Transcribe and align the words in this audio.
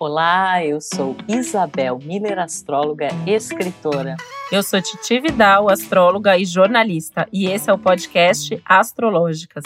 Olá, 0.00 0.64
eu 0.64 0.80
sou 0.80 1.16
Isabel 1.26 1.98
Miller, 1.98 2.38
astróloga 2.38 3.08
e 3.26 3.32
escritora. 3.32 4.14
Eu 4.52 4.62
sou 4.62 4.80
Titi 4.80 5.18
Vidal, 5.18 5.68
astróloga 5.68 6.38
e 6.38 6.44
jornalista, 6.44 7.26
e 7.32 7.46
esse 7.46 7.68
é 7.68 7.72
o 7.72 7.78
podcast 7.78 8.62
Astrológicas. 8.64 9.64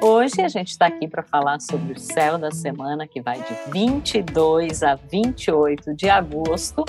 Hoje 0.00 0.40
a 0.40 0.48
gente 0.48 0.68
está 0.68 0.86
aqui 0.86 1.06
para 1.06 1.22
falar 1.22 1.60
sobre 1.60 1.92
o 1.92 1.98
céu 1.98 2.38
da 2.38 2.50
semana 2.50 3.06
que 3.06 3.20
vai 3.20 3.36
de 3.36 3.70
22 3.72 4.82
a 4.82 4.94
28 4.94 5.94
de 5.94 6.08
agosto 6.08 6.82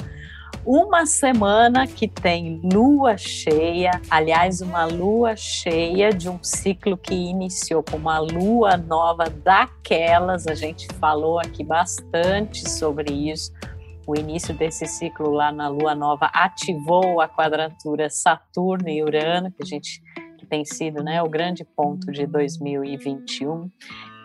uma 0.66 1.06
semana 1.06 1.86
que 1.86 2.08
tem 2.08 2.60
lua 2.74 3.18
cheia, 3.18 3.92
aliás, 4.10 4.62
uma 4.62 4.86
lua 4.86 5.36
cheia 5.36 6.12
de 6.12 6.28
um 6.28 6.40
ciclo 6.42 6.98
que 6.98 7.14
iniciou 7.14 7.84
com 7.84 7.98
uma 7.98 8.18
lua 8.18 8.76
nova 8.76 9.26
daquelas, 9.30 10.48
a 10.48 10.56
gente 10.56 10.88
falou 10.96 11.40
aqui 11.40 11.64
bastante 11.64 12.68
sobre 12.68 13.14
isso. 13.14 13.54
O 14.08 14.16
início 14.16 14.56
desse 14.56 14.88
ciclo 14.88 15.32
lá 15.32 15.52
na 15.52 15.68
lua 15.68 15.94
nova 15.94 16.32
ativou 16.34 17.22
a 17.22 17.28
quadratura 17.28 18.10
Saturno 18.10 18.90
e 18.90 19.04
Urano, 19.04 19.52
que 19.52 19.62
a 19.62 19.66
gente 19.66 20.02
que 20.38 20.46
tem 20.46 20.64
sido 20.64 21.04
né, 21.04 21.22
o 21.22 21.30
grande 21.30 21.64
ponto 21.64 22.12
de 22.12 22.26
2021. 22.28 23.70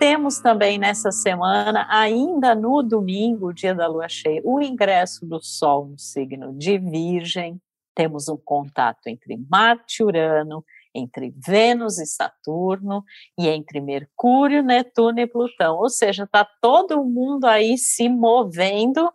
Temos 0.00 0.38
também 0.38 0.78
nessa 0.78 1.12
semana, 1.12 1.86
ainda 1.90 2.54
no 2.54 2.82
domingo, 2.82 3.52
dia 3.52 3.74
da 3.74 3.86
lua 3.86 4.08
cheia, 4.08 4.40
o 4.42 4.58
ingresso 4.58 5.26
do 5.26 5.42
Sol 5.42 5.88
no 5.88 5.98
signo 5.98 6.54
de 6.56 6.78
Virgem. 6.78 7.60
Temos 7.94 8.26
um 8.26 8.36
contato 8.38 9.08
entre 9.08 9.36
Marte 9.36 10.00
e 10.00 10.04
Urano, 10.04 10.64
entre 10.94 11.34
Vênus 11.46 11.98
e 11.98 12.06
Saturno 12.06 13.04
e 13.38 13.46
entre 13.46 13.78
Mercúrio, 13.78 14.62
Netuno 14.62 15.20
e 15.20 15.26
Plutão. 15.26 15.76
Ou 15.76 15.90
seja, 15.90 16.24
está 16.24 16.48
todo 16.62 17.04
mundo 17.04 17.44
aí 17.44 17.76
se 17.76 18.08
movendo 18.08 19.12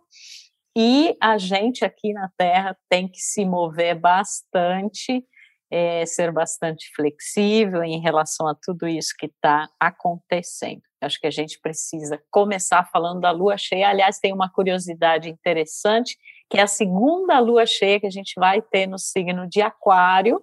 e 0.76 1.16
a 1.20 1.36
gente 1.36 1.84
aqui 1.84 2.12
na 2.12 2.30
Terra 2.38 2.78
tem 2.88 3.08
que 3.08 3.18
se 3.18 3.44
mover 3.44 3.98
bastante 3.98 5.26
é, 5.70 6.06
ser 6.06 6.30
bastante 6.32 6.90
flexível 6.94 7.82
em 7.82 8.00
relação 8.00 8.46
a 8.46 8.54
tudo 8.54 8.86
isso 8.86 9.14
que 9.18 9.26
está 9.26 9.68
acontecendo. 9.80 10.82
Acho 11.00 11.20
que 11.20 11.26
a 11.26 11.30
gente 11.30 11.60
precisa 11.60 12.20
começar 12.30 12.84
falando 12.84 13.20
da 13.20 13.30
lua 13.30 13.56
cheia. 13.56 13.88
Aliás, 13.88 14.18
tem 14.18 14.32
uma 14.32 14.50
curiosidade 14.50 15.28
interessante, 15.28 16.16
que 16.48 16.58
é 16.58 16.62
a 16.62 16.66
segunda 16.66 17.38
lua 17.38 17.66
cheia 17.66 18.00
que 18.00 18.06
a 18.06 18.10
gente 18.10 18.34
vai 18.36 18.62
ter 18.62 18.86
no 18.86 18.98
signo 18.98 19.48
de 19.48 19.60
Aquário, 19.60 20.42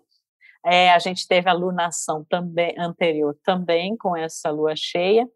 é, 0.66 0.92
a 0.92 1.00
gente 1.00 1.28
teve 1.28 1.50
a 1.50 1.54
lunação 1.54 2.26
também 2.30 2.74
anterior 2.78 3.36
também 3.44 3.98
com 3.98 4.16
essa 4.16 4.50
lua 4.50 4.74
cheia. 4.76 5.28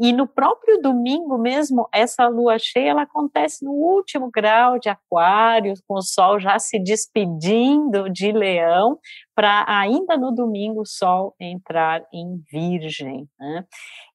E 0.00 0.12
no 0.12 0.26
próprio 0.26 0.80
domingo 0.80 1.36
mesmo, 1.36 1.88
essa 1.92 2.28
lua 2.28 2.58
cheia 2.58 2.90
ela 2.90 3.02
acontece 3.02 3.64
no 3.64 3.72
último 3.72 4.30
grau 4.30 4.78
de 4.78 4.88
aquário, 4.88 5.74
com 5.86 5.94
o 5.94 6.02
sol 6.02 6.38
já 6.38 6.58
se 6.58 6.78
despedindo 6.78 8.08
de 8.08 8.30
leão, 8.30 8.98
para 9.34 9.64
ainda 9.68 10.16
no 10.16 10.30
domingo 10.30 10.82
o 10.82 10.86
sol 10.86 11.34
entrar 11.40 12.04
em 12.12 12.40
virgem. 12.50 13.28
Né? 13.38 13.64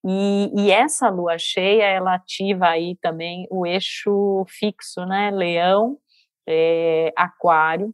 E, 0.05 0.51
e, 0.55 0.71
essa 0.71 1.09
lua 1.09 1.37
cheia, 1.37 1.83
ela 1.83 2.15
ativa 2.15 2.67
aí 2.67 2.95
também 3.01 3.47
o 3.49 3.65
eixo 3.65 4.45
fixo, 4.47 5.05
né? 5.05 5.31
Leão, 5.31 5.97
é, 6.47 7.13
aquário, 7.15 7.93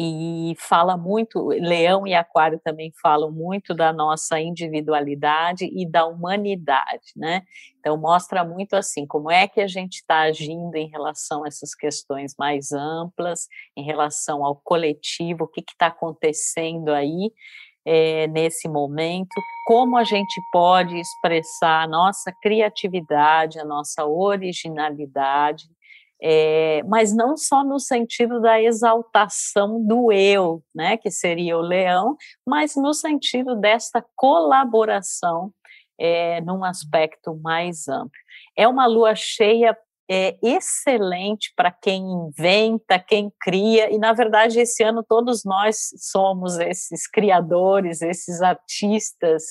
e 0.00 0.54
fala 0.60 0.96
muito, 0.96 1.48
Leão 1.48 2.06
e 2.06 2.14
Aquário 2.14 2.60
também 2.62 2.92
falam 3.02 3.32
muito 3.32 3.74
da 3.74 3.92
nossa 3.92 4.38
individualidade 4.38 5.64
e 5.64 5.84
da 5.84 6.06
humanidade, 6.06 7.12
né? 7.16 7.42
Então 7.80 7.96
mostra 7.96 8.44
muito 8.44 8.74
assim 8.74 9.04
como 9.04 9.28
é 9.28 9.48
que 9.48 9.60
a 9.60 9.66
gente 9.66 9.94
está 9.94 10.20
agindo 10.20 10.76
em 10.76 10.88
relação 10.88 11.42
a 11.42 11.48
essas 11.48 11.74
questões 11.74 12.34
mais 12.38 12.70
amplas, 12.70 13.48
em 13.76 13.84
relação 13.84 14.44
ao 14.44 14.54
coletivo, 14.54 15.44
o 15.44 15.48
que 15.48 15.64
está 15.68 15.88
acontecendo 15.88 16.90
aí 16.90 17.32
é, 17.84 18.28
nesse 18.28 18.68
momento, 18.68 19.34
como 19.66 19.96
a 19.96 20.04
gente 20.04 20.40
pode 20.52 20.96
expressar 20.96 21.82
a 21.82 21.88
nossa 21.88 22.30
criatividade, 22.40 23.58
a 23.58 23.64
nossa 23.64 24.06
originalidade, 24.06 25.64
é, 26.22 26.82
mas 26.84 27.14
não 27.14 27.36
só 27.36 27.62
no 27.62 27.78
sentido 27.78 28.40
da 28.40 28.60
exaltação 28.60 29.84
do 29.84 30.10
eu, 30.10 30.62
né, 30.74 30.96
que 30.96 31.10
seria 31.10 31.56
o 31.56 31.62
leão, 31.62 32.16
mas 32.46 32.74
no 32.76 32.92
sentido 32.92 33.54
desta 33.54 34.04
colaboração 34.16 35.52
é, 35.98 36.40
num 36.40 36.64
aspecto 36.64 37.36
mais 37.36 37.88
amplo. 37.88 38.10
É 38.56 38.66
uma 38.66 38.86
lua 38.86 39.14
cheia 39.14 39.76
é, 40.10 40.38
excelente 40.42 41.52
para 41.54 41.70
quem 41.70 42.02
inventa, 42.02 42.98
quem 42.98 43.30
cria, 43.40 43.92
e 43.92 43.98
na 43.98 44.12
verdade 44.12 44.58
esse 44.58 44.82
ano 44.82 45.04
todos 45.06 45.44
nós 45.44 45.90
somos 45.98 46.58
esses 46.58 47.06
criadores, 47.06 48.00
esses 48.00 48.40
artistas, 48.40 49.44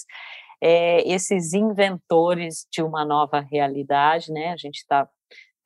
é, 0.59 1.07
esses 1.07 1.53
inventores 1.53 2.65
de 2.71 2.81
uma 2.81 3.05
nova 3.05 3.39
realidade, 3.39 4.31
né? 4.31 4.51
A 4.51 4.57
gente 4.57 4.77
está 4.77 5.07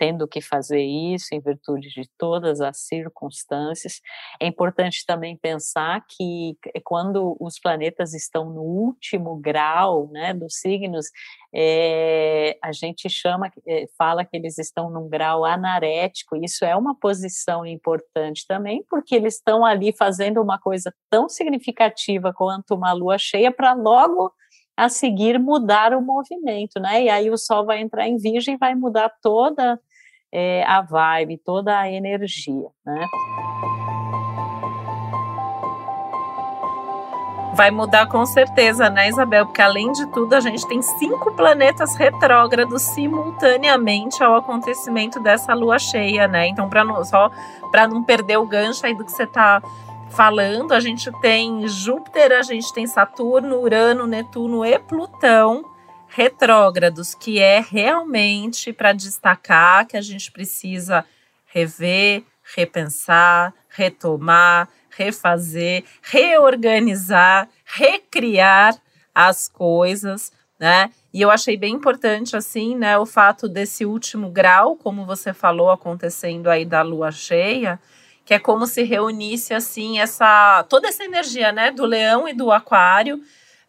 tendo 0.02 0.28
que 0.28 0.42
fazer 0.42 0.82
isso 0.82 1.28
em 1.32 1.40
virtude 1.40 1.90
de 1.90 2.10
todas 2.18 2.60
as 2.60 2.80
circunstâncias. 2.88 4.02
É 4.40 4.48
importante 4.48 5.06
também 5.06 5.38
pensar 5.38 6.04
que 6.10 6.58
quando 6.84 7.38
os 7.40 7.60
planetas 7.60 8.16
estão 8.16 8.50
no 8.50 8.64
último 8.64 9.36
grau 9.36 10.10
né, 10.12 10.34
dos 10.34 10.56
signos, 10.56 11.06
é, 11.54 12.58
a 12.64 12.72
gente 12.72 13.08
chama, 13.12 13.52
é, 13.68 13.86
fala 13.96 14.26
que 14.26 14.36
eles 14.36 14.58
estão 14.58 14.90
num 14.90 15.08
grau 15.08 15.46
anarético. 15.46 16.36
Isso 16.36 16.66
é 16.66 16.76
uma 16.76 16.96
posição 16.96 17.64
importante 17.64 18.44
também, 18.48 18.84
porque 18.90 19.14
eles 19.14 19.36
estão 19.36 19.64
ali 19.64 19.96
fazendo 19.96 20.42
uma 20.42 20.58
coisa 20.58 20.92
tão 21.12 21.30
significativa 21.30 22.34
quanto 22.34 22.74
uma 22.74 22.92
lua 22.92 23.20
cheia 23.20 23.52
para 23.52 23.74
logo 23.74 24.34
a 24.76 24.90
seguir 24.90 25.38
mudar 25.38 25.94
o 25.94 26.02
movimento, 26.02 26.80
né? 26.80 27.04
E 27.04 27.10
aí 27.10 27.30
o 27.30 27.38
Sol 27.38 27.68
vai 27.68 27.82
entrar 27.82 28.08
em 28.08 28.18
Virgem, 28.18 28.58
vai 28.58 28.74
mudar 28.74 29.14
toda 29.22 29.80
é, 30.32 30.64
a 30.66 30.82
vibe, 30.82 31.38
toda 31.38 31.78
a 31.78 31.92
energia, 31.92 32.70
né? 32.86 33.08
Vai 37.54 37.70
mudar 37.70 38.08
com 38.08 38.26
certeza, 38.26 38.90
né, 38.90 39.10
Isabel? 39.10 39.46
Porque 39.46 39.62
além 39.62 39.92
de 39.92 40.06
tudo, 40.08 40.34
a 40.34 40.40
gente 40.40 40.66
tem 40.68 40.82
cinco 40.82 41.34
planetas 41.36 41.96
retrógrados 41.98 42.82
simultaneamente 42.82 44.24
ao 44.24 44.38
acontecimento 44.38 45.20
dessa 45.20 45.54
lua 45.54 45.78
cheia, 45.78 46.30
né? 46.30 46.48
Então, 46.48 46.70
para 46.70 46.84
não 46.84 47.04
só 47.04 47.30
para 47.70 47.88
não 47.88 48.04
perder 48.04 48.38
o 48.38 48.46
gancho 48.46 48.86
aí 48.86 48.96
do 48.96 49.04
que 49.04 49.12
você 49.12 49.24
está 49.24 49.62
falando, 50.10 50.74
a 50.74 50.80
gente 50.80 51.12
tem 51.20 51.68
Júpiter, 51.68 52.32
a 52.32 52.42
gente 52.42 52.74
tem 52.74 52.88
Saturno, 52.88 53.60
Urano, 53.60 54.08
Netuno 54.08 54.66
e 54.66 54.80
Plutão 54.80 55.71
retrógrados, 56.14 57.16
que 57.16 57.40
é 57.40 57.62
realmente 57.62 58.74
para 58.74 58.92
destacar 58.92 59.88
que 59.88 59.96
a 59.96 60.02
gente 60.02 60.32
precisa 60.32 61.06
rever, 61.46 62.24
repensar, 62.56 63.54
retomar, 63.70 64.68
refazer, 64.90 65.86
reorganizar, 66.02 67.48
recriar 67.64 68.76
as 69.16 69.48
coisas, 69.48 70.32
né? 70.60 70.92
E 71.14 71.22
eu 71.22 71.32
achei 71.32 71.58
bem 71.58 71.76
importante 71.76 72.36
assim, 72.36 72.76
né, 72.76 72.98
o 72.98 73.06
fato 73.06 73.48
desse 73.48 73.86
último 73.86 74.30
grau, 74.30 74.76
como 74.76 75.06
você 75.06 75.34
falou, 75.34 75.72
acontecendo 75.72 76.50
aí 76.50 76.66
da 76.66 76.82
lua 76.82 77.12
cheia, 77.12 77.80
que 78.26 78.34
é 78.34 78.40
como 78.40 78.68
se 78.68 78.84
reunisse 78.84 79.54
assim 79.54 80.00
essa 80.00 80.64
toda 80.70 80.88
essa 80.88 81.04
energia, 81.04 81.52
né, 81.52 81.72
do 81.72 81.86
leão 81.86 82.28
e 82.28 82.34
do 82.34 82.52
aquário 82.52 83.22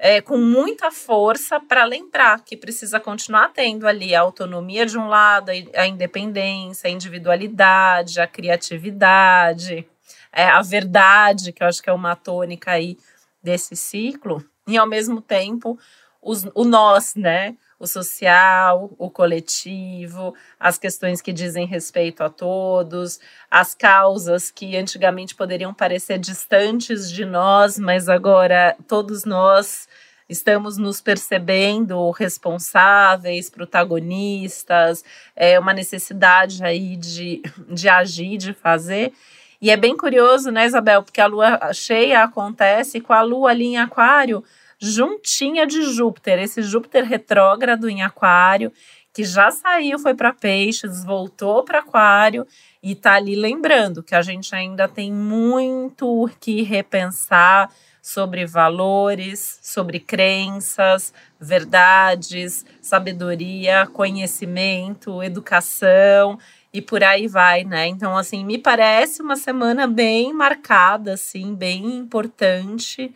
é, 0.04 0.20
com 0.20 0.36
muita 0.36 0.90
força 0.90 1.60
para 1.60 1.84
lembrar 1.84 2.42
que 2.42 2.56
precisa 2.56 2.98
continuar 2.98 3.52
tendo 3.52 3.86
ali 3.86 4.16
a 4.16 4.20
autonomia 4.20 4.84
de 4.84 4.98
um 4.98 5.06
lado, 5.06 5.52
a 5.76 5.86
independência, 5.86 6.88
a 6.88 6.90
individualidade, 6.90 8.20
a 8.20 8.26
criatividade, 8.26 9.86
é, 10.32 10.46
a 10.46 10.60
verdade, 10.60 11.52
que 11.52 11.62
eu 11.62 11.68
acho 11.68 11.80
que 11.80 11.88
é 11.88 11.92
uma 11.92 12.16
tônica 12.16 12.72
aí 12.72 12.98
desse 13.40 13.76
ciclo, 13.76 14.44
e 14.66 14.76
ao 14.76 14.88
mesmo 14.88 15.20
tempo 15.20 15.78
os, 16.20 16.46
o 16.52 16.64
nós, 16.64 17.14
né? 17.14 17.56
O 17.82 17.86
social, 17.88 18.92
o 18.96 19.10
coletivo, 19.10 20.36
as 20.58 20.78
questões 20.78 21.20
que 21.20 21.32
dizem 21.32 21.66
respeito 21.66 22.22
a 22.22 22.30
todos, 22.30 23.18
as 23.50 23.74
causas 23.74 24.52
que 24.52 24.76
antigamente 24.76 25.34
poderiam 25.34 25.74
parecer 25.74 26.16
distantes 26.16 27.10
de 27.10 27.24
nós, 27.24 27.80
mas 27.80 28.08
agora 28.08 28.76
todos 28.86 29.24
nós 29.24 29.88
estamos 30.28 30.78
nos 30.78 31.00
percebendo 31.00 32.08
responsáveis, 32.12 33.50
protagonistas, 33.50 35.04
é 35.34 35.58
uma 35.58 35.72
necessidade 35.72 36.62
aí 36.62 36.96
de, 36.96 37.42
de 37.68 37.88
agir, 37.88 38.36
de 38.36 38.54
fazer. 38.54 39.12
E 39.60 39.72
é 39.72 39.76
bem 39.76 39.96
curioso, 39.96 40.52
né, 40.52 40.66
Isabel, 40.66 41.02
porque 41.02 41.20
a 41.20 41.26
lua 41.26 41.72
cheia 41.72 42.22
acontece 42.22 43.00
com 43.00 43.12
a 43.12 43.22
lua 43.22 43.50
ali 43.50 43.66
em 43.66 43.78
Aquário 43.78 44.44
juntinha 44.82 45.64
de 45.64 45.82
Júpiter, 45.82 46.40
esse 46.40 46.60
Júpiter 46.60 47.04
retrógrado 47.04 47.88
em 47.88 48.02
Aquário, 48.02 48.72
que 49.14 49.22
já 49.22 49.50
saiu, 49.50 49.98
foi 49.98 50.14
para 50.14 50.32
peixes, 50.32 51.04
voltou 51.04 51.62
para 51.62 51.78
aquário 51.78 52.46
e 52.82 52.94
tá 52.94 53.14
ali 53.14 53.36
lembrando 53.36 54.02
que 54.02 54.14
a 54.14 54.22
gente 54.22 54.54
ainda 54.54 54.88
tem 54.88 55.12
muito 55.12 56.28
que 56.40 56.62
repensar 56.62 57.70
sobre 58.00 58.44
valores, 58.44 59.60
sobre 59.62 60.00
crenças, 60.00 61.14
verdades, 61.38 62.66
sabedoria, 62.80 63.86
conhecimento, 63.86 65.22
educação 65.22 66.38
e 66.72 66.82
por 66.82 67.04
aí 67.04 67.28
vai, 67.28 67.62
né? 67.62 67.86
Então, 67.86 68.16
assim, 68.16 68.44
me 68.44 68.58
parece 68.58 69.22
uma 69.22 69.36
semana 69.36 69.86
bem 69.86 70.32
marcada, 70.32 71.12
assim, 71.12 71.54
bem 71.54 71.98
importante. 71.98 73.14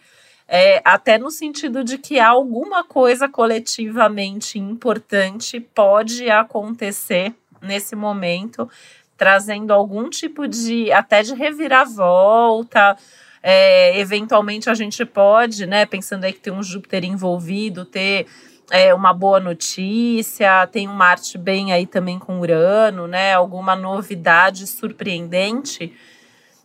É, 0.49 0.81
até 0.85 1.19
no 1.19 1.31
sentido 1.31 1.83
de 1.83 1.99
que 1.99 2.21
alguma 2.21 2.85
coisa 2.85 3.29
coletivamente 3.29 4.59
importante 4.59 5.59
pode 5.59 6.31
acontecer 6.31 7.35
nesse 7.61 7.97
momento, 7.97 8.71
trazendo 9.17 9.73
algum 9.73 10.09
tipo 10.09 10.47
de 10.47 10.93
até 10.93 11.23
de 11.23 11.35
reviravolta. 11.35 12.97
É, 13.43 13.99
eventualmente 13.99 14.71
a 14.71 14.75
gente 14.75 15.05
pode, 15.05 15.67
né, 15.67 15.85
pensando 15.85 16.25
aí 16.25 16.33
que 16.33 16.41
tem 16.41 16.53
um 16.53 16.63
Júpiter 16.63 17.05
envolvido, 17.05 17.85
ter 17.85 18.27
é, 18.71 18.93
uma 18.95 19.13
boa 19.13 19.39
notícia, 19.39 20.67
tem 20.69 20.89
um 20.89 20.93
Marte 20.93 21.39
bem 21.39 21.73
aí 21.73 21.87
também 21.87 22.19
com 22.19 22.41
Urano, 22.41 23.07
né? 23.07 23.35
Alguma 23.35 23.77
novidade 23.77 24.67
surpreendente. 24.67 25.93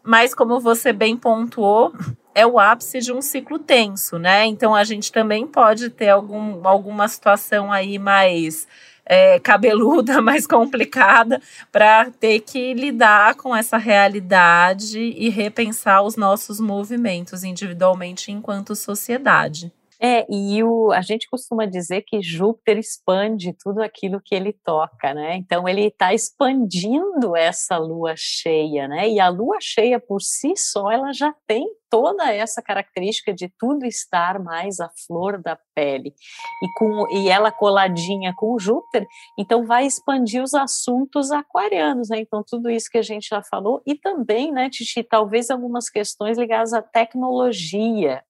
Mas 0.03 0.33
como 0.33 0.59
você 0.59 0.91
bem 0.91 1.15
pontuou, 1.15 1.93
é 2.33 2.45
o 2.45 2.59
ápice 2.59 2.99
de 2.99 3.11
um 3.11 3.21
ciclo 3.21 3.59
tenso, 3.59 4.17
né? 4.17 4.45
Então 4.45 4.73
a 4.73 4.83
gente 4.83 5.11
também 5.11 5.45
pode 5.45 5.89
ter 5.89 6.09
algum, 6.09 6.67
alguma 6.67 7.07
situação 7.07 7.71
aí 7.71 7.99
mais 7.99 8.67
é, 9.05 9.39
cabeluda, 9.39 10.21
mais 10.23 10.47
complicada, 10.47 11.41
para 11.71 12.09
ter 12.11 12.39
que 12.41 12.73
lidar 12.73 13.35
com 13.35 13.55
essa 13.55 13.77
realidade 13.77 14.99
e 14.99 15.29
repensar 15.29 16.01
os 16.01 16.15
nossos 16.15 16.59
movimentos 16.59 17.43
individualmente 17.43 18.31
enquanto 18.31 18.75
sociedade. 18.75 19.71
É, 20.03 20.25
e 20.33 20.63
o, 20.63 20.91
a 20.91 21.01
gente 21.01 21.29
costuma 21.29 21.67
dizer 21.67 22.01
que 22.01 22.23
Júpiter 22.23 22.79
expande 22.79 23.53
tudo 23.53 23.83
aquilo 23.83 24.19
que 24.19 24.33
ele 24.33 24.51
toca, 24.51 25.13
né? 25.13 25.35
Então 25.35 25.69
ele 25.69 25.85
está 25.87 26.11
expandindo 26.11 27.35
essa 27.35 27.77
lua 27.77 28.15
cheia, 28.17 28.87
né? 28.87 29.07
E 29.07 29.19
a 29.19 29.29
lua 29.29 29.57
cheia 29.61 29.99
por 29.99 30.19
si 30.19 30.55
só, 30.57 30.89
ela 30.91 31.13
já 31.13 31.31
tem 31.45 31.67
toda 31.87 32.33
essa 32.33 32.61
característica 32.63 33.31
de 33.31 33.51
tudo 33.59 33.85
estar 33.85 34.41
mais 34.41 34.79
à 34.79 34.89
flor 35.05 35.39
da 35.39 35.59
pele. 35.75 36.15
E, 36.63 36.79
com, 36.79 37.05
e 37.11 37.29
ela 37.29 37.51
coladinha 37.51 38.33
com 38.35 38.57
Júpiter, 38.57 39.05
então 39.37 39.65
vai 39.65 39.85
expandir 39.85 40.41
os 40.41 40.55
assuntos 40.55 41.31
aquarianos, 41.31 42.09
né? 42.09 42.19
Então 42.19 42.43
tudo 42.47 42.71
isso 42.71 42.89
que 42.89 42.97
a 42.97 43.03
gente 43.03 43.27
já 43.29 43.43
falou, 43.43 43.83
e 43.85 43.93
também, 43.93 44.51
né, 44.51 44.69
Titi, 44.69 45.03
talvez 45.03 45.51
algumas 45.51 45.89
questões 45.89 46.39
ligadas 46.39 46.73
à 46.73 46.81
tecnologia, 46.81 48.23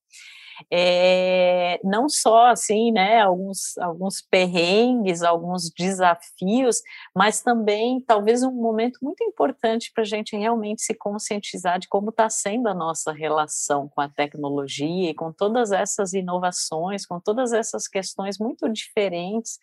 é, 0.70 1.80
não 1.84 2.08
só 2.08 2.48
assim, 2.48 2.92
né, 2.92 3.20
alguns, 3.20 3.76
alguns 3.78 4.20
perrengues, 4.20 5.22
alguns 5.22 5.70
desafios, 5.70 6.80
mas 7.14 7.42
também 7.42 8.00
talvez 8.00 8.42
um 8.42 8.52
momento 8.52 8.98
muito 9.02 9.22
importante 9.24 9.90
para 9.94 10.02
a 10.02 10.06
gente 10.06 10.36
realmente 10.36 10.82
se 10.82 10.94
conscientizar 10.94 11.78
de 11.78 11.88
como 11.88 12.10
está 12.10 12.28
sendo 12.28 12.68
a 12.68 12.74
nossa 12.74 13.12
relação 13.12 13.88
com 13.88 14.00
a 14.00 14.08
tecnologia 14.08 15.10
e 15.10 15.14
com 15.14 15.32
todas 15.32 15.72
essas 15.72 16.12
inovações, 16.12 17.06
com 17.06 17.20
todas 17.20 17.52
essas 17.52 17.88
questões 17.88 18.38
muito 18.38 18.68
diferentes 18.68 19.58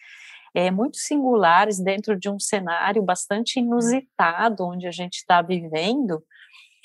é, 0.53 0.71
muito 0.71 0.97
singulares 0.97 1.79
dentro 1.79 2.17
de 2.17 2.29
um 2.29 2.39
cenário 2.39 3.01
bastante 3.01 3.59
inusitado 3.59 4.65
onde 4.65 4.87
a 4.87 4.91
gente 4.91 5.17
está 5.17 5.41
vivendo, 5.41 6.23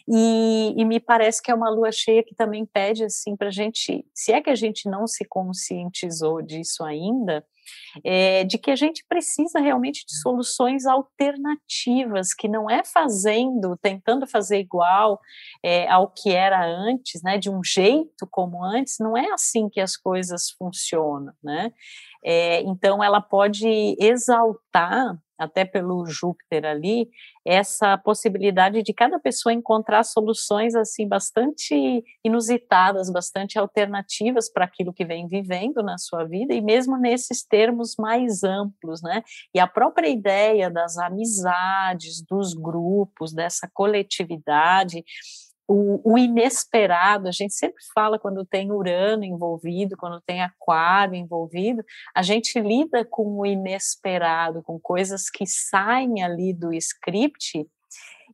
e, 0.07 0.75
e, 0.77 0.85
me 0.85 1.01
parece 1.01 1.43
que 1.43 1.51
é 1.51 1.55
uma 1.55 1.71
lua 1.71 1.91
cheia 1.91 2.23
que 2.23 2.35
também 2.35 2.67
pede 2.67 3.05
assim 3.05 3.35
para 3.37 3.49
a 3.49 3.51
gente, 3.51 4.05
se 4.15 4.33
é 4.33 4.41
que 4.43 4.51
a 4.51 4.55
gente 4.55 4.89
não 4.89 5.07
se 5.07 5.25
conscientizou 5.25 6.43
disso 6.43 6.85
ainda, 6.85 7.45
é, 8.05 8.45
de 8.45 8.59
que 8.59 8.71
a 8.71 8.77
gente 8.77 9.05
precisa 9.09 9.61
realmente 9.61 10.05
de 10.07 10.19
soluções 10.21 10.85
alternativas, 10.85 12.35
que 12.35 12.49
não 12.49 12.69
é 12.69 12.85
fazendo, 12.85 13.79
tentando 13.81 14.27
fazer 14.27 14.59
igual 14.59 15.19
é, 15.63 15.89
ao 15.89 16.11
que 16.11 16.31
era 16.31 16.65
antes, 16.67 17.23
né, 17.23 17.39
de 17.39 17.49
um 17.49 17.63
jeito 17.65 18.27
como 18.31 18.63
antes, 18.63 18.97
não 19.01 19.17
é 19.17 19.31
assim 19.33 19.71
que 19.71 19.81
as 19.81 19.97
coisas 19.97 20.51
funcionam, 20.59 21.33
né? 21.43 21.73
É, 22.23 22.63
então 22.63 23.03
ela 23.03 23.21
pode 23.21 23.97
exaltar 23.99 25.19
até 25.39 25.65
pelo 25.65 26.07
Júpiter 26.07 26.65
ali, 26.65 27.09
essa 27.45 27.99
possibilidade 27.99 28.83
de 28.83 28.95
cada 28.95 29.19
pessoa 29.19 29.53
encontrar 29.53 30.03
soluções 30.03 30.75
assim 30.75 31.07
bastante 31.07 32.03
inusitadas, 32.25 33.11
bastante 33.11 33.59
alternativas 33.59 34.51
para 34.51 34.65
aquilo 34.65 34.93
que 34.93 35.05
vem 35.05 35.29
vivendo 35.29 35.83
na 35.83 35.99
sua 35.99 36.25
vida 36.25 36.55
e 36.55 36.61
mesmo 36.61 36.97
nesses 36.97 37.45
termos 37.45 37.97
mais 37.99 38.43
amplos, 38.43 39.03
né? 39.03 39.23
E 39.55 39.61
a 39.61 39.67
própria 39.67 40.09
ideia 40.09 40.71
das 40.71 40.97
amizades, 40.97 42.23
dos 42.23 42.55
grupos, 42.55 43.33
dessa 43.33 43.69
coletividade, 43.73 45.05
o, 45.67 46.13
o, 46.13 46.19
inesperado, 46.19 47.29
a 47.29 47.33
gente 47.33 47.55
sempre 47.55 47.83
fala 47.95 48.19
quando 48.19 48.45
tem 48.45 48.71
Urano 48.71 49.25
envolvido, 49.25 49.97
quando 49.97 50.21
tem 50.21 50.43
Aquário 50.43 51.15
envolvido, 51.15 51.83
a 52.15 52.23
gente 52.23 52.61
lida 52.61 53.05
com 53.05 53.39
o 53.39 53.47
inesperado, 53.47 54.63
com 54.63 54.79
coisas 54.79 55.31
que 55.31 55.47
saem 55.47 56.23
ali 56.23 56.53
do 56.53 56.73
script. 56.75 57.67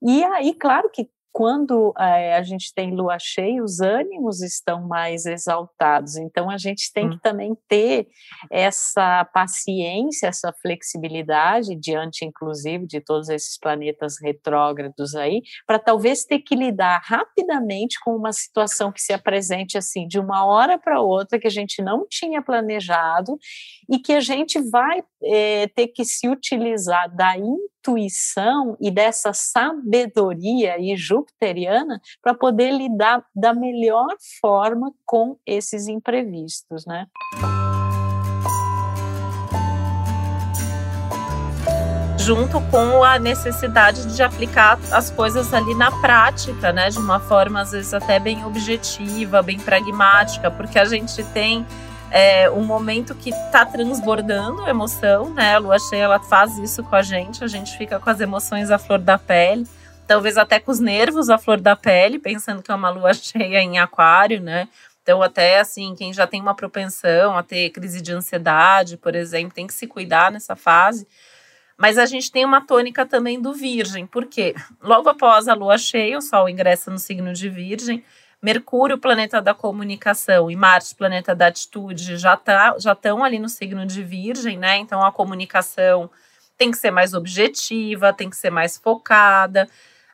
E 0.02 0.24
aí, 0.24 0.54
claro 0.54 0.90
que 0.90 1.08
quando 1.32 1.94
é, 1.98 2.36
a 2.36 2.42
gente 2.42 2.72
tem 2.74 2.94
lua 2.94 3.16
cheia, 3.18 3.62
os 3.62 3.80
ânimos 3.80 4.42
estão 4.42 4.86
mais 4.86 5.26
exaltados. 5.26 6.16
Então, 6.16 6.50
a 6.50 6.58
gente 6.58 6.92
tem 6.92 7.06
hum. 7.06 7.10
que 7.10 7.20
também 7.20 7.56
ter 7.68 8.08
essa 8.50 9.24
paciência, 9.26 10.26
essa 10.26 10.52
flexibilidade, 10.60 11.76
diante, 11.76 12.24
inclusive, 12.24 12.86
de 12.86 13.00
todos 13.00 13.28
esses 13.28 13.58
planetas 13.58 14.16
retrógrados 14.20 15.14
aí, 15.14 15.42
para 15.66 15.78
talvez 15.78 16.24
ter 16.24 16.40
que 16.40 16.54
lidar 16.54 17.00
rapidamente 17.04 17.98
com 18.04 18.16
uma 18.16 18.32
situação 18.32 18.90
que 18.90 19.00
se 19.00 19.12
apresente 19.12 19.78
assim, 19.78 20.06
de 20.06 20.18
uma 20.18 20.44
hora 20.44 20.78
para 20.78 21.00
outra, 21.00 21.38
que 21.38 21.46
a 21.46 21.50
gente 21.50 21.82
não 21.82 22.06
tinha 22.08 22.42
planejado 22.42 23.38
e 23.88 23.98
que 23.98 24.12
a 24.12 24.20
gente 24.20 24.60
vai 24.70 25.02
é, 25.22 25.68
ter 25.68 25.88
que 25.88 26.04
se 26.04 26.28
utilizar 26.28 27.14
da 27.14 27.36
intuição 27.80 28.76
e 28.80 28.90
dessa 28.90 29.32
sabedoria 29.32 30.74
aí 30.74 30.94
jupiteriana 30.96 32.00
para 32.22 32.34
poder 32.34 32.70
lidar 32.70 33.24
da 33.34 33.54
melhor 33.54 34.14
forma 34.40 34.92
com 35.04 35.36
esses 35.46 35.88
imprevistos, 35.88 36.86
né? 36.86 37.06
junto 42.18 42.60
com 42.70 43.02
a 43.02 43.18
necessidade 43.18 44.14
de 44.14 44.22
aplicar 44.22 44.78
as 44.92 45.10
coisas 45.10 45.54
ali 45.54 45.74
na 45.74 45.90
prática, 45.90 46.70
né, 46.70 46.90
de 46.90 46.98
uma 46.98 47.18
forma 47.18 47.62
às 47.62 47.72
vezes 47.72 47.94
até 47.94 48.20
bem 48.20 48.44
objetiva, 48.44 49.42
bem 49.42 49.58
pragmática, 49.58 50.50
porque 50.50 50.78
a 50.78 50.84
gente 50.84 51.24
tem 51.32 51.66
é 52.10 52.50
um 52.50 52.64
momento 52.64 53.14
que 53.14 53.30
tá 53.52 53.64
transbordando 53.64 54.68
emoção, 54.68 55.32
né? 55.32 55.54
A 55.54 55.58
lua 55.58 55.78
cheia 55.78 56.02
ela 56.02 56.20
faz 56.20 56.58
isso 56.58 56.82
com 56.82 56.96
a 56.96 57.02
gente, 57.02 57.44
a 57.44 57.46
gente 57.46 57.76
fica 57.78 58.00
com 58.00 58.10
as 58.10 58.20
emoções 58.20 58.70
à 58.70 58.78
flor 58.78 58.98
da 58.98 59.16
pele, 59.16 59.66
talvez 60.06 60.36
até 60.36 60.58
com 60.58 60.72
os 60.72 60.80
nervos 60.80 61.30
à 61.30 61.38
flor 61.38 61.60
da 61.60 61.76
pele, 61.76 62.18
pensando 62.18 62.62
que 62.62 62.70
é 62.70 62.74
uma 62.74 62.90
lua 62.90 63.14
cheia 63.14 63.60
em 63.60 63.78
aquário, 63.78 64.40
né? 64.40 64.68
Então, 65.02 65.22
até 65.22 65.60
assim, 65.60 65.94
quem 65.96 66.12
já 66.12 66.26
tem 66.26 66.40
uma 66.40 66.54
propensão 66.54 67.36
a 67.36 67.42
ter 67.42 67.70
crise 67.70 68.00
de 68.00 68.12
ansiedade, 68.12 68.96
por 68.96 69.14
exemplo, 69.14 69.54
tem 69.54 69.66
que 69.66 69.74
se 69.74 69.86
cuidar 69.86 70.30
nessa 70.30 70.54
fase. 70.54 71.06
Mas 71.76 71.96
a 71.96 72.04
gente 72.04 72.30
tem 72.30 72.44
uma 72.44 72.60
tônica 72.60 73.06
também 73.06 73.40
do 73.40 73.54
Virgem, 73.54 74.06
porque 74.06 74.54
logo 74.82 75.08
após 75.08 75.48
a 75.48 75.54
lua 75.54 75.78
cheia, 75.78 76.18
o 76.18 76.20
Sol 76.20 76.48
ingressa 76.48 76.90
no 76.90 76.98
signo 76.98 77.32
de 77.32 77.48
Virgem, 77.48 78.04
Mercúrio, 78.42 78.98
planeta 78.98 79.40
da 79.42 79.52
comunicação, 79.52 80.50
e 80.50 80.56
Marte, 80.56 80.94
planeta 80.94 81.34
da 81.34 81.48
atitude, 81.48 82.16
já 82.16 82.36
tá, 82.36 82.76
já 82.78 82.92
estão 82.92 83.22
ali 83.22 83.38
no 83.38 83.48
signo 83.48 83.84
de 83.84 84.02
Virgem, 84.02 84.58
né? 84.58 84.78
Então 84.78 85.04
a 85.04 85.12
comunicação 85.12 86.10
tem 86.56 86.70
que 86.70 86.78
ser 86.78 86.90
mais 86.90 87.14
objetiva, 87.14 88.12
tem 88.12 88.30
que 88.30 88.36
ser 88.36 88.50
mais 88.50 88.78
focada 88.78 89.68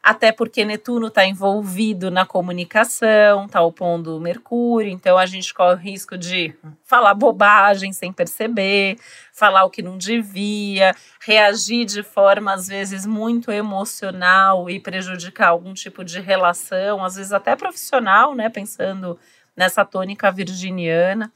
até 0.06 0.30
porque 0.30 0.64
Netuno 0.64 1.08
está 1.08 1.26
envolvido 1.26 2.12
na 2.12 2.24
comunicação, 2.24 3.46
está 3.46 3.60
opondo 3.60 4.20
Mercúrio, 4.20 4.88
então 4.88 5.18
a 5.18 5.26
gente 5.26 5.52
corre 5.52 5.74
o 5.74 5.76
risco 5.76 6.16
de 6.16 6.54
falar 6.84 7.12
bobagem 7.12 7.92
sem 7.92 8.12
perceber, 8.12 8.98
falar 9.32 9.64
o 9.64 9.70
que 9.70 9.82
não 9.82 9.98
devia, 9.98 10.94
reagir 11.20 11.84
de 11.84 12.04
forma 12.04 12.54
às 12.54 12.68
vezes 12.68 13.04
muito 13.04 13.50
emocional 13.50 14.70
e 14.70 14.78
prejudicar 14.78 15.48
algum 15.48 15.74
tipo 15.74 16.04
de 16.04 16.20
relação, 16.20 17.04
às 17.04 17.16
vezes 17.16 17.32
até 17.32 17.56
profissional, 17.56 18.32
né, 18.32 18.48
pensando 18.48 19.18
nessa 19.56 19.84
tônica 19.84 20.30
virginiana. 20.30 21.32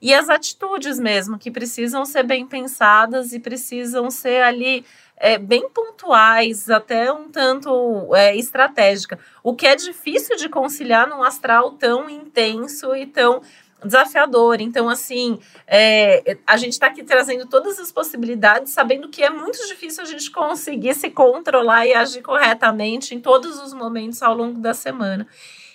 e 0.00 0.14
as 0.14 0.28
atitudes 0.28 0.98
mesmo, 0.98 1.38
que 1.38 1.50
precisam 1.50 2.04
ser 2.06 2.22
bem 2.22 2.46
pensadas 2.46 3.32
e 3.32 3.40
precisam 3.40 4.10
ser 4.10 4.42
ali 4.44 4.84
é, 5.20 5.38
bem 5.38 5.68
pontuais, 5.68 6.70
até 6.70 7.12
um 7.12 7.28
tanto 7.28 8.14
é, 8.14 8.36
estratégica. 8.36 9.18
O 9.42 9.54
que 9.54 9.66
é 9.66 9.74
difícil 9.74 10.36
de 10.36 10.48
conciliar 10.48 11.08
num 11.08 11.22
astral 11.22 11.72
tão 11.72 12.08
intenso 12.08 12.94
e 12.94 13.06
tão 13.06 13.42
desafiador. 13.84 14.60
Então, 14.60 14.88
assim, 14.88 15.38
é, 15.66 16.36
a 16.46 16.56
gente 16.56 16.72
está 16.72 16.88
aqui 16.88 17.02
trazendo 17.04 17.46
todas 17.46 17.78
as 17.78 17.92
possibilidades, 17.92 18.72
sabendo 18.72 19.08
que 19.08 19.22
é 19.22 19.30
muito 19.30 19.58
difícil 19.68 20.02
a 20.02 20.06
gente 20.06 20.30
conseguir 20.30 20.94
se 20.94 21.10
controlar 21.10 21.86
e 21.86 21.94
agir 21.94 22.22
corretamente 22.22 23.14
em 23.14 23.20
todos 23.20 23.60
os 23.60 23.72
momentos 23.72 24.22
ao 24.22 24.34
longo 24.34 24.60
da 24.60 24.74
semana. 24.74 25.26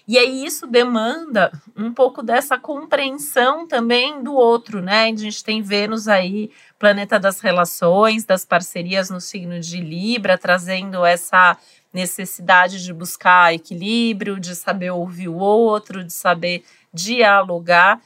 E 0.05 0.17
aí 0.17 0.45
isso 0.45 0.67
demanda 0.67 1.49
um 1.77 1.93
pouco 1.93 2.21
dessa 2.21 2.57
compreensão 2.57 3.65
também 3.65 4.21
do 4.21 4.33
outro, 4.33 4.81
né? 4.81 5.05
A 5.05 5.15
gente 5.15 5.41
tem 5.43 5.61
Vênus 5.61 6.09
aí, 6.09 6.51
planeta 6.77 7.17
das 7.17 7.39
relações, 7.39 8.25
das 8.25 8.43
parcerias 8.43 9.09
no 9.09 9.21
signo 9.21 9.59
de 9.61 9.79
Libra, 9.79 10.37
trazendo 10.37 11.05
essa 11.05 11.57
necessidade 11.93 12.83
de 12.83 12.91
buscar 12.91 13.53
equilíbrio, 13.53 14.39
de 14.39 14.55
saber 14.55 14.91
ouvir 14.91 15.29
o 15.29 15.37
outro, 15.37 16.03
de 16.03 16.11
saber 16.11 16.65
dialogar. 16.93 18.01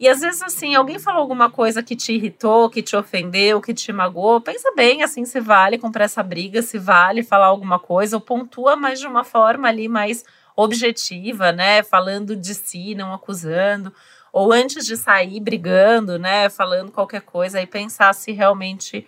E 0.00 0.08
às 0.08 0.20
vezes, 0.20 0.42
assim, 0.42 0.74
alguém 0.74 0.98
falou 0.98 1.20
alguma 1.20 1.50
coisa 1.50 1.82
que 1.82 1.96
te 1.96 2.12
irritou, 2.12 2.70
que 2.70 2.82
te 2.82 2.96
ofendeu, 2.96 3.60
que 3.60 3.74
te 3.74 3.92
magoou, 3.92 4.40
pensa 4.40 4.72
bem, 4.74 5.02
assim, 5.02 5.24
se 5.24 5.40
vale 5.40 5.76
comprar 5.76 6.04
essa 6.04 6.22
briga, 6.22 6.62
se 6.62 6.78
vale 6.78 7.22
falar 7.22 7.46
alguma 7.46 7.78
coisa, 7.78 8.16
ou 8.16 8.20
pontua, 8.20 8.76
mas 8.76 9.00
de 9.00 9.06
uma 9.06 9.24
forma 9.24 9.68
ali 9.68 9.88
mais 9.88 10.24
objetiva, 10.60 11.52
né? 11.52 11.84
Falando 11.84 12.34
de 12.34 12.52
si, 12.52 12.92
não 12.94 13.14
acusando. 13.14 13.94
Ou 14.32 14.52
antes 14.52 14.84
de 14.84 14.96
sair 14.96 15.38
brigando, 15.38 16.18
né? 16.18 16.50
Falando 16.50 16.90
qualquer 16.90 17.22
coisa, 17.22 17.60
e 17.60 17.66
pensar 17.66 18.12
se 18.12 18.32
realmente 18.32 19.06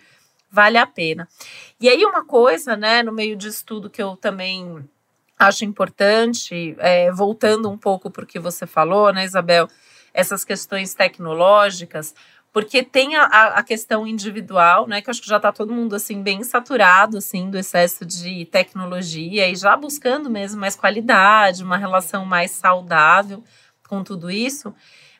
vale 0.49 0.77
a 0.77 0.87
pena. 0.87 1.27
E 1.79 1.89
aí, 1.89 2.05
uma 2.05 2.23
coisa, 2.23 2.75
né, 2.77 3.03
no 3.03 3.11
meio 3.11 3.35
disso 3.35 3.65
tudo 3.65 3.89
que 3.89 4.01
eu 4.01 4.15
também 4.17 4.89
acho 5.39 5.65
importante, 5.65 6.75
é, 6.79 7.11
voltando 7.11 7.69
um 7.69 7.77
pouco 7.77 8.09
para 8.11 8.23
o 8.23 8.27
que 8.27 8.39
você 8.39 8.67
falou, 8.67 9.11
né, 9.13 9.23
Isabel, 9.25 9.67
essas 10.13 10.43
questões 10.43 10.93
tecnológicas, 10.93 12.13
porque 12.51 12.83
tem 12.83 13.15
a, 13.15 13.25
a 13.25 13.63
questão 13.63 14.05
individual, 14.05 14.87
né, 14.87 15.01
que 15.01 15.09
acho 15.09 15.21
que 15.21 15.27
já 15.27 15.37
está 15.37 15.51
todo 15.51 15.73
mundo 15.73 15.95
assim 15.95 16.21
bem 16.21 16.43
saturado 16.43 17.17
assim 17.17 17.49
do 17.49 17.57
excesso 17.57 18.05
de 18.05 18.45
tecnologia 18.45 19.47
e 19.47 19.55
já 19.55 19.75
buscando 19.75 20.29
mesmo 20.29 20.59
mais 20.59 20.75
qualidade, 20.75 21.63
uma 21.63 21.77
relação 21.77 22.25
mais 22.25 22.51
saudável 22.51 23.43
com 23.87 24.03
tudo 24.03 24.29
isso. 24.29 24.73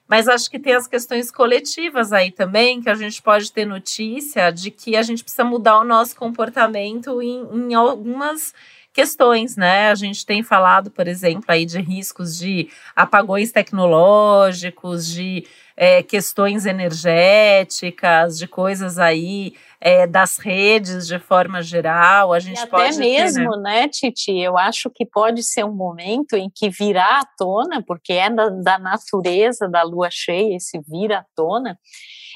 Mas 0.08 0.28
acho 0.28 0.52
que 0.52 0.60
tem 0.60 0.74
as 0.74 0.88
questões 0.88 1.32
coletivas 1.32 2.12
aí 2.12 2.32
também, 2.32 2.82
que 2.82 2.90
a 2.90 2.96
gente 2.96 3.22
pode 3.22 3.50
ter 3.50 3.66
notícia 3.66 4.52
de 4.52 4.70
que 4.70 4.98
a 4.98 5.02
gente 5.02 5.24
precisa 5.24 5.46
mudar 5.46 5.80
o 5.80 5.86
nosso 5.86 6.18
comportamento 6.18 7.22
em, 7.22 7.48
em 7.54 7.74
algumas 7.74 8.54
questões, 8.92 9.56
né? 9.56 9.90
A 9.90 9.96
gente 9.96 10.26
tem 10.26 10.44
falado, 10.44 10.92
por 10.92 11.08
exemplo, 11.08 11.46
aí 11.48 11.66
de 11.66 11.80
riscos 11.80 12.38
de 12.38 12.70
apagões 12.94 13.54
tecnológicos, 13.54 15.08
de 15.08 15.46
é, 15.76 16.04
questões 16.04 16.66
energéticas, 16.66 18.38
de 18.38 18.48
coisas 18.48 18.98
aí 18.98 19.54
é, 19.80 20.06
das 20.06 20.38
redes 20.38 21.08
de 21.08 21.18
forma 21.18 21.62
geral. 21.62 22.32
A 22.32 22.40
gente 22.40 22.60
e 22.60 22.62
até 22.62 22.70
pode 22.70 23.00
mesmo, 23.00 23.52
ter, 23.52 23.60
né? 23.62 23.82
né, 23.82 23.88
Titi? 23.88 24.38
Eu 24.38 24.58
acho 24.58 24.90
que 24.90 25.06
pode 25.06 25.44
ser 25.44 25.66
um 25.66 25.74
momento 25.74 26.36
em 26.36 26.50
que 26.54 26.70
virá 26.70 27.20
à 27.20 27.26
tona, 27.38 27.84
porque 27.86 28.14
é 28.14 28.30
da, 28.30 28.50
da 28.50 28.78
natureza 28.78 29.68
da 29.68 29.82
lua 29.82 30.10
cheia, 30.12 30.56
esse 30.56 30.80
vir 30.88 31.12
à 31.12 31.26
tona. 31.36 31.78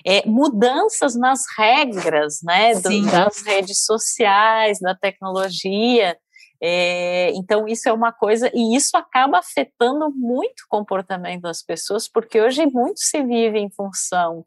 É, 0.05 0.27
mudanças 0.27 1.15
nas 1.15 1.41
regras, 1.57 2.39
né, 2.43 2.75
do, 2.75 3.11
das 3.11 3.41
redes 3.43 3.85
sociais, 3.85 4.77
da 4.79 4.93
tecnologia, 4.93 6.15
é, 6.61 7.31
então, 7.35 7.67
isso 7.67 7.87
é 7.89 7.93
uma 7.93 8.11
coisa, 8.11 8.49
e 8.53 8.75
isso 8.75 8.95
acaba 8.95 9.39
afetando 9.39 10.09
muito 10.11 10.61
o 10.61 10.69
comportamento 10.69 11.41
das 11.41 11.61
pessoas, 11.61 12.07
porque 12.07 12.41
hoje 12.41 12.65
muito 12.65 12.99
se 12.99 13.21
vive 13.23 13.59
em 13.59 13.69
função 13.69 14.45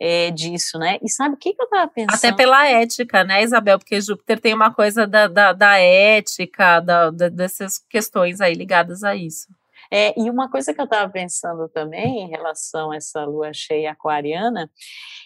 é, 0.00 0.30
disso, 0.30 0.78
né? 0.78 0.98
E 1.02 1.08
sabe 1.08 1.34
o 1.34 1.38
que, 1.38 1.52
que 1.52 1.60
eu 1.60 1.64
estava 1.64 1.88
pensando? 1.88 2.16
Até 2.16 2.32
pela 2.32 2.66
ética, 2.68 3.24
né, 3.24 3.42
Isabel? 3.42 3.78
Porque 3.78 4.00
Júpiter 4.00 4.40
tem 4.40 4.52
uma 4.52 4.72
coisa 4.72 5.06
da, 5.06 5.28
da, 5.28 5.52
da 5.52 5.78
ética, 5.78 6.80
da, 6.80 7.10
da, 7.10 7.28
dessas 7.28 7.78
questões 7.78 8.40
aí 8.40 8.54
ligadas 8.54 9.04
a 9.04 9.14
isso. 9.14 9.48
É, 9.96 10.12
e 10.18 10.28
uma 10.28 10.50
coisa 10.50 10.74
que 10.74 10.80
eu 10.80 10.86
estava 10.86 11.08
pensando 11.08 11.68
também 11.68 12.24
em 12.24 12.28
relação 12.28 12.90
a 12.90 12.96
essa 12.96 13.24
lua 13.24 13.52
cheia 13.54 13.92
aquariana, 13.92 14.68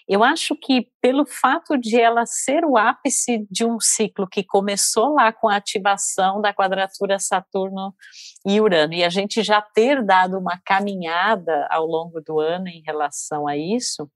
eu 0.07 0.23
acho 0.23 0.55
que 0.55 0.91
pelo 1.01 1.25
fato 1.25 1.79
de 1.79 1.99
ela 1.99 2.27
ser 2.27 2.67
o 2.67 2.77
ápice 2.77 3.47
de 3.51 3.65
um 3.65 3.81
ciclo 3.81 4.29
que 4.29 4.45
começou 4.45 5.15
lá 5.15 5.33
com 5.33 5.49
a 5.49 5.57
ativação 5.57 6.43
da 6.43 6.53
quadratura 6.53 7.19
Saturno 7.19 7.95
e 8.47 8.61
Urano, 8.61 8.93
e 8.93 9.03
a 9.03 9.09
gente 9.09 9.43
já 9.43 9.63
ter 9.63 10.05
dado 10.05 10.37
uma 10.39 10.61
caminhada 10.63 11.67
ao 11.71 11.87
longo 11.87 12.21
do 12.21 12.39
ano 12.39 12.69
em 12.69 12.83
relação 12.85 13.49
a 13.49 13.57
isso, 13.57 14.07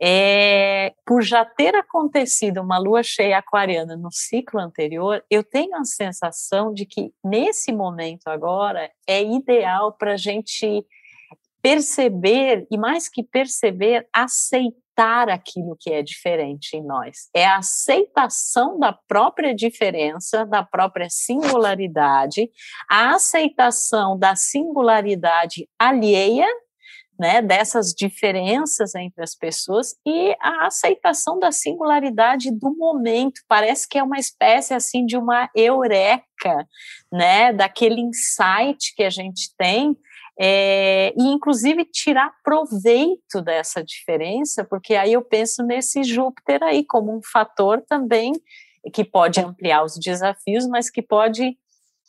é, 0.00 0.92
por 1.04 1.22
já 1.22 1.44
ter 1.44 1.74
acontecido 1.74 2.60
uma 2.60 2.78
lua 2.78 3.02
cheia 3.02 3.38
aquariana 3.38 3.96
no 3.96 4.10
ciclo 4.10 4.60
anterior, 4.60 5.24
eu 5.30 5.44
tenho 5.44 5.76
a 5.76 5.84
sensação 5.84 6.72
de 6.72 6.86
que 6.86 7.12
nesse 7.24 7.72
momento 7.72 8.28
agora 8.28 8.90
é 9.06 9.22
ideal 9.22 9.92
para 9.92 10.14
a 10.14 10.16
gente 10.16 10.84
perceber, 11.62 12.66
e 12.70 12.78
mais 12.78 13.08
que 13.08 13.22
perceber, 13.24 14.06
aceitar 14.12 15.28
aquilo 15.28 15.76
que 15.78 15.90
é 15.92 16.02
diferente 16.02 16.76
em 16.76 16.82
nós. 16.82 17.28
É 17.34 17.44
a 17.44 17.58
aceitação 17.58 18.78
da 18.78 18.92
própria 18.92 19.54
diferença, 19.54 20.46
da 20.46 20.62
própria 20.62 21.08
singularidade, 21.10 22.48
a 22.88 23.16
aceitação 23.16 24.18
da 24.18 24.36
singularidade 24.36 25.68
alheia 25.78 26.46
né, 27.18 27.40
dessas 27.40 27.92
diferenças 27.92 28.94
entre 28.94 29.22
as 29.22 29.34
pessoas 29.34 29.94
e 30.06 30.36
a 30.40 30.66
aceitação 30.66 31.38
da 31.38 31.50
singularidade 31.50 32.50
do 32.50 32.74
momento. 32.76 33.40
Parece 33.48 33.88
que 33.88 33.98
é 33.98 34.02
uma 34.02 34.18
espécie 34.18 34.74
assim 34.74 35.04
de 35.06 35.16
uma 35.16 35.48
eureka, 35.54 36.66
né, 37.12 37.52
daquele 37.52 38.00
insight 38.00 38.94
que 38.94 39.02
a 39.02 39.10
gente 39.10 39.54
tem. 39.56 39.96
É, 40.38 41.14
e 41.16 41.22
inclusive 41.28 41.82
tirar 41.86 42.30
proveito 42.44 43.40
dessa 43.42 43.82
diferença, 43.82 44.62
porque 44.64 44.94
aí 44.94 45.14
eu 45.14 45.22
penso 45.22 45.62
nesse 45.62 46.04
Júpiter 46.04 46.62
aí 46.62 46.84
como 46.84 47.16
um 47.16 47.22
fator 47.22 47.82
também 47.88 48.32
que 48.92 49.02
pode 49.02 49.40
ampliar 49.40 49.82
os 49.82 49.94
desafios, 49.98 50.66
mas 50.68 50.90
que 50.90 51.00
pode 51.00 51.56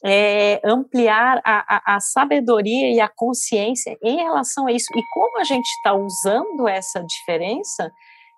é, 0.04 0.62
ampliar 0.64 1.42
a, 1.44 1.94
a, 1.94 1.96
a, 1.96 2.00
sabedoria 2.00 2.92
e 2.92 3.00
a 3.00 3.10
consciência 3.10 3.98
em 4.04 4.18
relação 4.18 4.68
a 4.68 4.72
isso. 4.72 4.88
E 4.96 5.02
como 5.14 5.40
a 5.40 5.44
gente 5.44 5.68
está 5.68 5.94
usando 5.94 6.68
essa 6.68 7.04
diferença, 7.04 7.92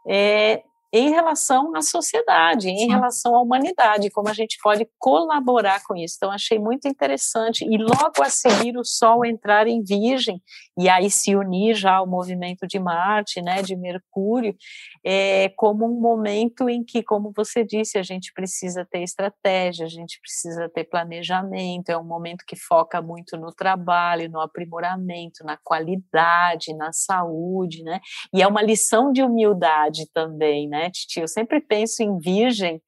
é, 0.07 0.63
em 0.91 1.11
relação 1.11 1.75
à 1.75 1.81
sociedade, 1.81 2.67
em 2.67 2.79
Sim. 2.79 2.89
relação 2.89 3.35
à 3.35 3.41
humanidade, 3.41 4.09
como 4.09 4.27
a 4.27 4.33
gente 4.33 4.57
pode 4.61 4.87
colaborar 4.97 5.83
com 5.83 5.95
isso. 5.95 6.15
Então, 6.17 6.31
achei 6.31 6.57
muito 6.57 6.87
interessante. 6.87 7.63
E 7.63 7.77
logo 7.77 8.23
a 8.23 8.29
seguir, 8.29 8.75
o 8.75 8.83
Sol 8.83 9.23
entrar 9.23 9.67
em 9.67 9.83
Virgem, 9.83 10.41
e 10.79 10.87
aí 10.87 11.11
se 11.11 11.35
unir 11.35 11.75
já 11.75 11.95
ao 11.95 12.07
movimento 12.07 12.65
de 12.65 12.79
Marte, 12.79 13.41
né, 13.41 13.61
de 13.61 13.75
Mercúrio, 13.75 14.55
é, 15.03 15.49
como 15.49 15.85
um 15.85 15.99
momento 15.99 16.69
em 16.69 16.85
que, 16.85 17.03
como 17.03 17.33
você 17.35 17.65
disse, 17.65 17.97
a 17.97 18.03
gente 18.03 18.31
precisa 18.33 18.87
ter 18.89 19.03
estratégia, 19.03 19.85
a 19.85 19.89
gente 19.89 20.17
precisa 20.21 20.69
ter 20.69 20.85
planejamento, 20.85 21.89
é 21.89 21.97
um 21.97 22.05
momento 22.05 22.45
que 22.47 22.55
foca 22.55 23.01
muito 23.01 23.35
no 23.35 23.51
trabalho, 23.51 24.29
no 24.29 24.39
aprimoramento, 24.39 25.43
na 25.43 25.57
qualidade, 25.57 26.73
na 26.73 26.93
saúde, 26.93 27.83
né? 27.83 27.99
E 28.33 28.41
é 28.41 28.47
uma 28.47 28.61
lição 28.61 29.11
de 29.11 29.21
humildade 29.21 30.09
também, 30.13 30.69
né? 30.69 30.89
Titi? 30.89 31.19
Eu 31.19 31.27
sempre 31.27 31.59
penso 31.59 32.01
em 32.01 32.17
virgem 32.19 32.81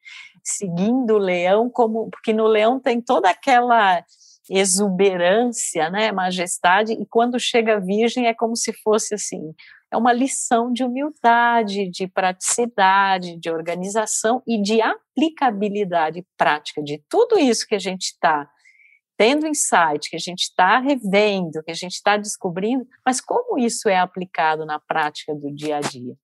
seguindo 0.44 1.16
o 1.16 1.20
leão 1.20 1.70
como 1.70 2.10
porque 2.10 2.34
no 2.34 2.48
leão 2.48 2.80
tem 2.80 3.02
toda 3.02 3.30
aquela 3.30 4.04
exuberância, 4.50 5.90
né, 5.90 6.12
majestade, 6.12 6.94
e 6.94 7.06
quando 7.06 7.40
chega 7.40 7.80
virgem 7.80 8.28
é 8.28 8.34
como 8.34 8.56
se 8.56 8.74
fosse 8.74 9.14
assim, 9.14 9.54
é 9.92 9.98
uma 9.98 10.14
lição 10.14 10.72
de 10.72 10.84
humildade, 10.84 11.90
de 11.90 12.08
praticidade, 12.08 13.38
de 13.38 13.50
organização 13.50 14.42
e 14.48 14.62
de 14.62 14.82
aplicabilidade 14.82 16.26
prática 16.38 16.82
de 16.82 17.04
tudo 17.10 17.38
isso 17.38 17.68
que 17.68 17.76
a 17.76 17.80
gente 17.80 18.06
está 18.06 18.50
tendo 19.18 19.46
insight, 19.46 20.10
que 20.10 20.16
a 20.16 20.20
gente 20.20 20.44
está 20.44 20.80
revendo, 20.80 21.62
que 21.64 21.70
a 21.70 21.76
gente 21.76 21.94
está 21.94 22.18
descobrindo, 22.18 22.88
mas 23.06 23.22
como 23.22 23.60
isso 23.60 23.88
é 23.88 24.00
aplicado 24.00 24.66
na 24.66 24.80
prática 24.80 25.36
do 25.36 25.54
dia 25.54 25.78
a 25.78 25.82
dia. 25.82 26.16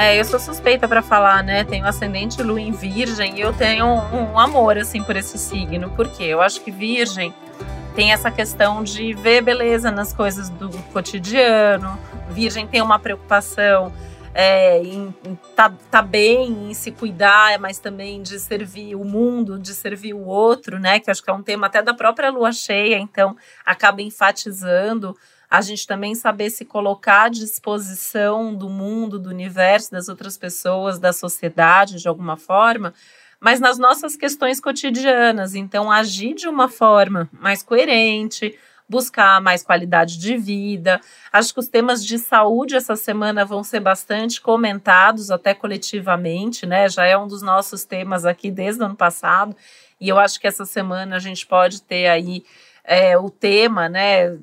É, 0.00 0.18
eu 0.18 0.24
sou 0.24 0.40
suspeita 0.40 0.88
para 0.88 1.02
falar, 1.02 1.44
né? 1.44 1.62
Tenho 1.62 1.84
ascendente 1.84 2.42
lua 2.42 2.58
em 2.58 2.72
virgem 2.72 3.36
e 3.36 3.42
eu 3.42 3.52
tenho 3.52 3.84
um, 3.84 4.32
um, 4.32 4.38
amor, 4.38 4.78
assim, 4.78 5.02
por 5.02 5.14
esse 5.14 5.36
signo. 5.36 5.90
Por 5.90 6.08
quê? 6.08 6.24
Eu 6.24 6.40
acho 6.40 6.62
que 6.62 6.70
virgem 6.70 7.34
tem 7.94 8.10
essa 8.10 8.30
questão 8.30 8.82
de 8.82 9.12
ver 9.12 9.42
beleza 9.42 9.90
nas 9.90 10.14
coisas 10.14 10.48
do 10.48 10.70
cotidiano. 10.84 11.98
Virgem 12.30 12.66
tem 12.66 12.80
uma 12.80 12.98
preocupação 12.98 13.92
é, 14.32 14.82
em, 14.82 15.14
em 15.22 15.38
tá, 15.54 15.70
tá 15.90 16.00
bem, 16.00 16.70
em 16.70 16.72
se 16.72 16.92
cuidar, 16.92 17.58
mas 17.58 17.78
também 17.78 18.22
de 18.22 18.40
servir 18.40 18.94
o 18.94 19.04
mundo, 19.04 19.58
de 19.58 19.74
servir 19.74 20.14
o 20.14 20.24
outro, 20.24 20.78
né? 20.78 20.98
Que 20.98 21.10
acho 21.10 21.22
que 21.22 21.28
é 21.28 21.34
um 21.34 21.42
tema 21.42 21.66
até 21.66 21.82
da 21.82 21.92
própria 21.92 22.30
lua 22.30 22.52
cheia, 22.52 22.96
então 22.96 23.36
acaba 23.66 24.00
enfatizando 24.00 25.14
a 25.50 25.60
gente 25.60 25.84
também 25.84 26.14
saber 26.14 26.48
se 26.48 26.64
colocar 26.64 27.24
à 27.24 27.28
disposição 27.28 28.54
do 28.54 28.70
mundo, 28.70 29.18
do 29.18 29.28
universo, 29.28 29.90
das 29.90 30.08
outras 30.08 30.38
pessoas, 30.38 31.00
da 31.00 31.12
sociedade, 31.12 32.00
de 32.00 32.06
alguma 32.06 32.36
forma, 32.36 32.94
mas 33.40 33.58
nas 33.58 33.76
nossas 33.76 34.14
questões 34.14 34.60
cotidianas. 34.60 35.56
Então, 35.56 35.90
agir 35.90 36.34
de 36.34 36.46
uma 36.46 36.68
forma 36.68 37.28
mais 37.32 37.64
coerente, 37.64 38.56
buscar 38.88 39.40
mais 39.40 39.62
qualidade 39.62 40.18
de 40.18 40.36
vida. 40.36 41.00
Acho 41.32 41.52
que 41.54 41.60
os 41.60 41.68
temas 41.68 42.04
de 42.04 42.18
saúde 42.18 42.76
essa 42.76 42.94
semana 42.94 43.44
vão 43.44 43.64
ser 43.64 43.80
bastante 43.80 44.40
comentados, 44.40 45.30
até 45.30 45.54
coletivamente, 45.54 46.66
né? 46.66 46.88
Já 46.88 47.06
é 47.06 47.16
um 47.16 47.26
dos 47.26 47.42
nossos 47.42 47.84
temas 47.84 48.24
aqui 48.24 48.50
desde 48.50 48.82
o 48.82 48.86
ano 48.86 48.96
passado. 48.96 49.56
E 50.00 50.08
eu 50.08 50.18
acho 50.18 50.40
que 50.40 50.46
essa 50.46 50.64
semana 50.64 51.16
a 51.16 51.18
gente 51.20 51.46
pode 51.46 51.82
ter 51.82 52.08
aí 52.08 52.44
é, 52.82 53.16
o 53.16 53.30
tema, 53.30 53.88
né? 53.88 54.36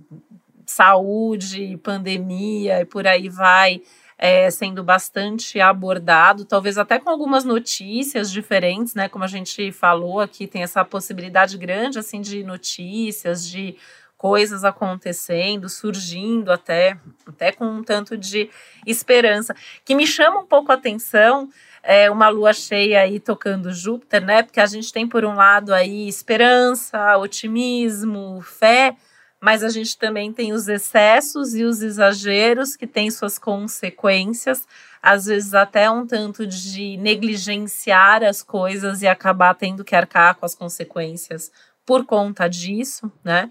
Saúde, 0.67 1.79
pandemia 1.81 2.81
e 2.81 2.85
por 2.85 3.07
aí 3.07 3.29
vai. 3.29 3.81
É, 4.19 4.49
sendo 4.49 4.83
bastante 4.83 5.59
abordado, 5.59 6.43
talvez 6.43 6.79
até 6.79 6.97
com 6.97 7.07
algumas 7.07 7.45
notícias 7.45 8.31
diferentes, 8.31 8.95
né? 8.95 9.07
Como 9.07 9.23
a 9.23 9.27
gente 9.27 9.71
falou 9.71 10.19
aqui, 10.19 10.47
tem 10.47 10.63
essa 10.63 10.83
possibilidade 10.83 11.55
grande 11.55 11.99
assim 11.99 12.19
de 12.19 12.43
notícias, 12.43 13.47
de 13.47 13.77
coisas 14.17 14.63
acontecendo, 14.63 15.69
surgindo 15.69 16.51
até, 16.51 16.97
até 17.27 17.51
com 17.51 17.65
um 17.65 17.83
tanto 17.83 18.17
de 18.17 18.49
esperança. 18.87 19.55
Que 19.85 19.93
me 19.93 20.07
chama 20.07 20.39
um 20.39 20.47
pouco 20.47 20.71
a 20.71 20.75
atenção 20.75 21.47
é 21.83 22.11
uma 22.11 22.27
lua 22.27 22.51
cheia 22.51 23.01
aí 23.01 23.17
tocando 23.17 23.71
Júpiter, 23.71 24.25
né? 24.25 24.43
Porque 24.43 24.59
a 24.59 24.65
gente 24.65 24.91
tem 24.91 25.07
por 25.07 25.23
um 25.23 25.35
lado 25.35 25.73
aí 25.73 26.07
esperança, 26.09 27.17
otimismo, 27.17 28.41
fé, 28.41 28.93
mas 29.41 29.63
a 29.63 29.69
gente 29.69 29.97
também 29.97 30.33
tem 30.33 30.53
os 30.53 30.67
excessos 30.67 31.53
e 31.55 31.63
os 31.63 31.81
exageros 31.81 32.75
que 32.75 32.87
têm 32.87 33.11
suas 33.11 33.37
consequências, 33.37 34.67
às 35.01 35.25
vezes 35.25 35.53
até 35.53 35.89
um 35.89 36.05
tanto 36.05 36.45
de 36.45 36.97
negligenciar 36.97 38.23
as 38.23 38.41
coisas 38.41 39.01
e 39.01 39.07
acabar 39.07 39.53
tendo 39.53 39.83
que 39.83 39.95
arcar 39.95 40.35
com 40.35 40.45
as 40.45 40.55
consequências 40.55 41.51
por 41.85 42.05
conta 42.05 42.47
disso, 42.47 43.11
né? 43.23 43.49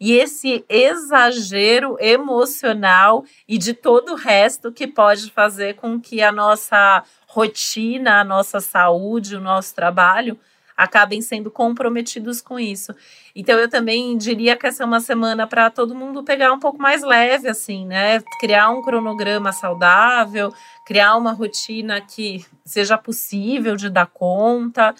e 0.00 0.12
esse 0.12 0.64
exagero 0.68 1.96
emocional 1.98 3.24
e 3.46 3.58
de 3.58 3.74
todo 3.74 4.12
o 4.12 4.16
resto 4.16 4.70
que 4.70 4.86
pode 4.86 5.30
fazer 5.30 5.74
com 5.74 6.00
que 6.00 6.22
a 6.22 6.30
nossa 6.30 7.02
rotina, 7.26 8.20
a 8.20 8.24
nossa 8.24 8.60
saúde, 8.60 9.36
o 9.36 9.40
nosso 9.40 9.74
trabalho 9.74 10.38
acabem 10.78 11.20
sendo 11.20 11.50
comprometidos 11.50 12.40
com 12.40 12.58
isso. 12.58 12.94
Então 13.34 13.58
eu 13.58 13.68
também 13.68 14.16
diria 14.16 14.56
que 14.56 14.64
essa 14.64 14.84
é 14.84 14.86
uma 14.86 15.00
semana 15.00 15.44
para 15.44 15.68
todo 15.70 15.92
mundo 15.92 16.22
pegar 16.22 16.52
um 16.52 16.60
pouco 16.60 16.80
mais 16.80 17.02
leve 17.02 17.48
assim, 17.48 17.84
né? 17.84 18.22
Criar 18.38 18.70
um 18.70 18.80
cronograma 18.80 19.52
saudável, 19.52 20.54
criar 20.86 21.16
uma 21.16 21.32
rotina 21.32 22.00
que 22.00 22.46
seja 22.64 22.96
possível 22.96 23.74
de 23.74 23.90
dar 23.90 24.06
conta, 24.06 24.94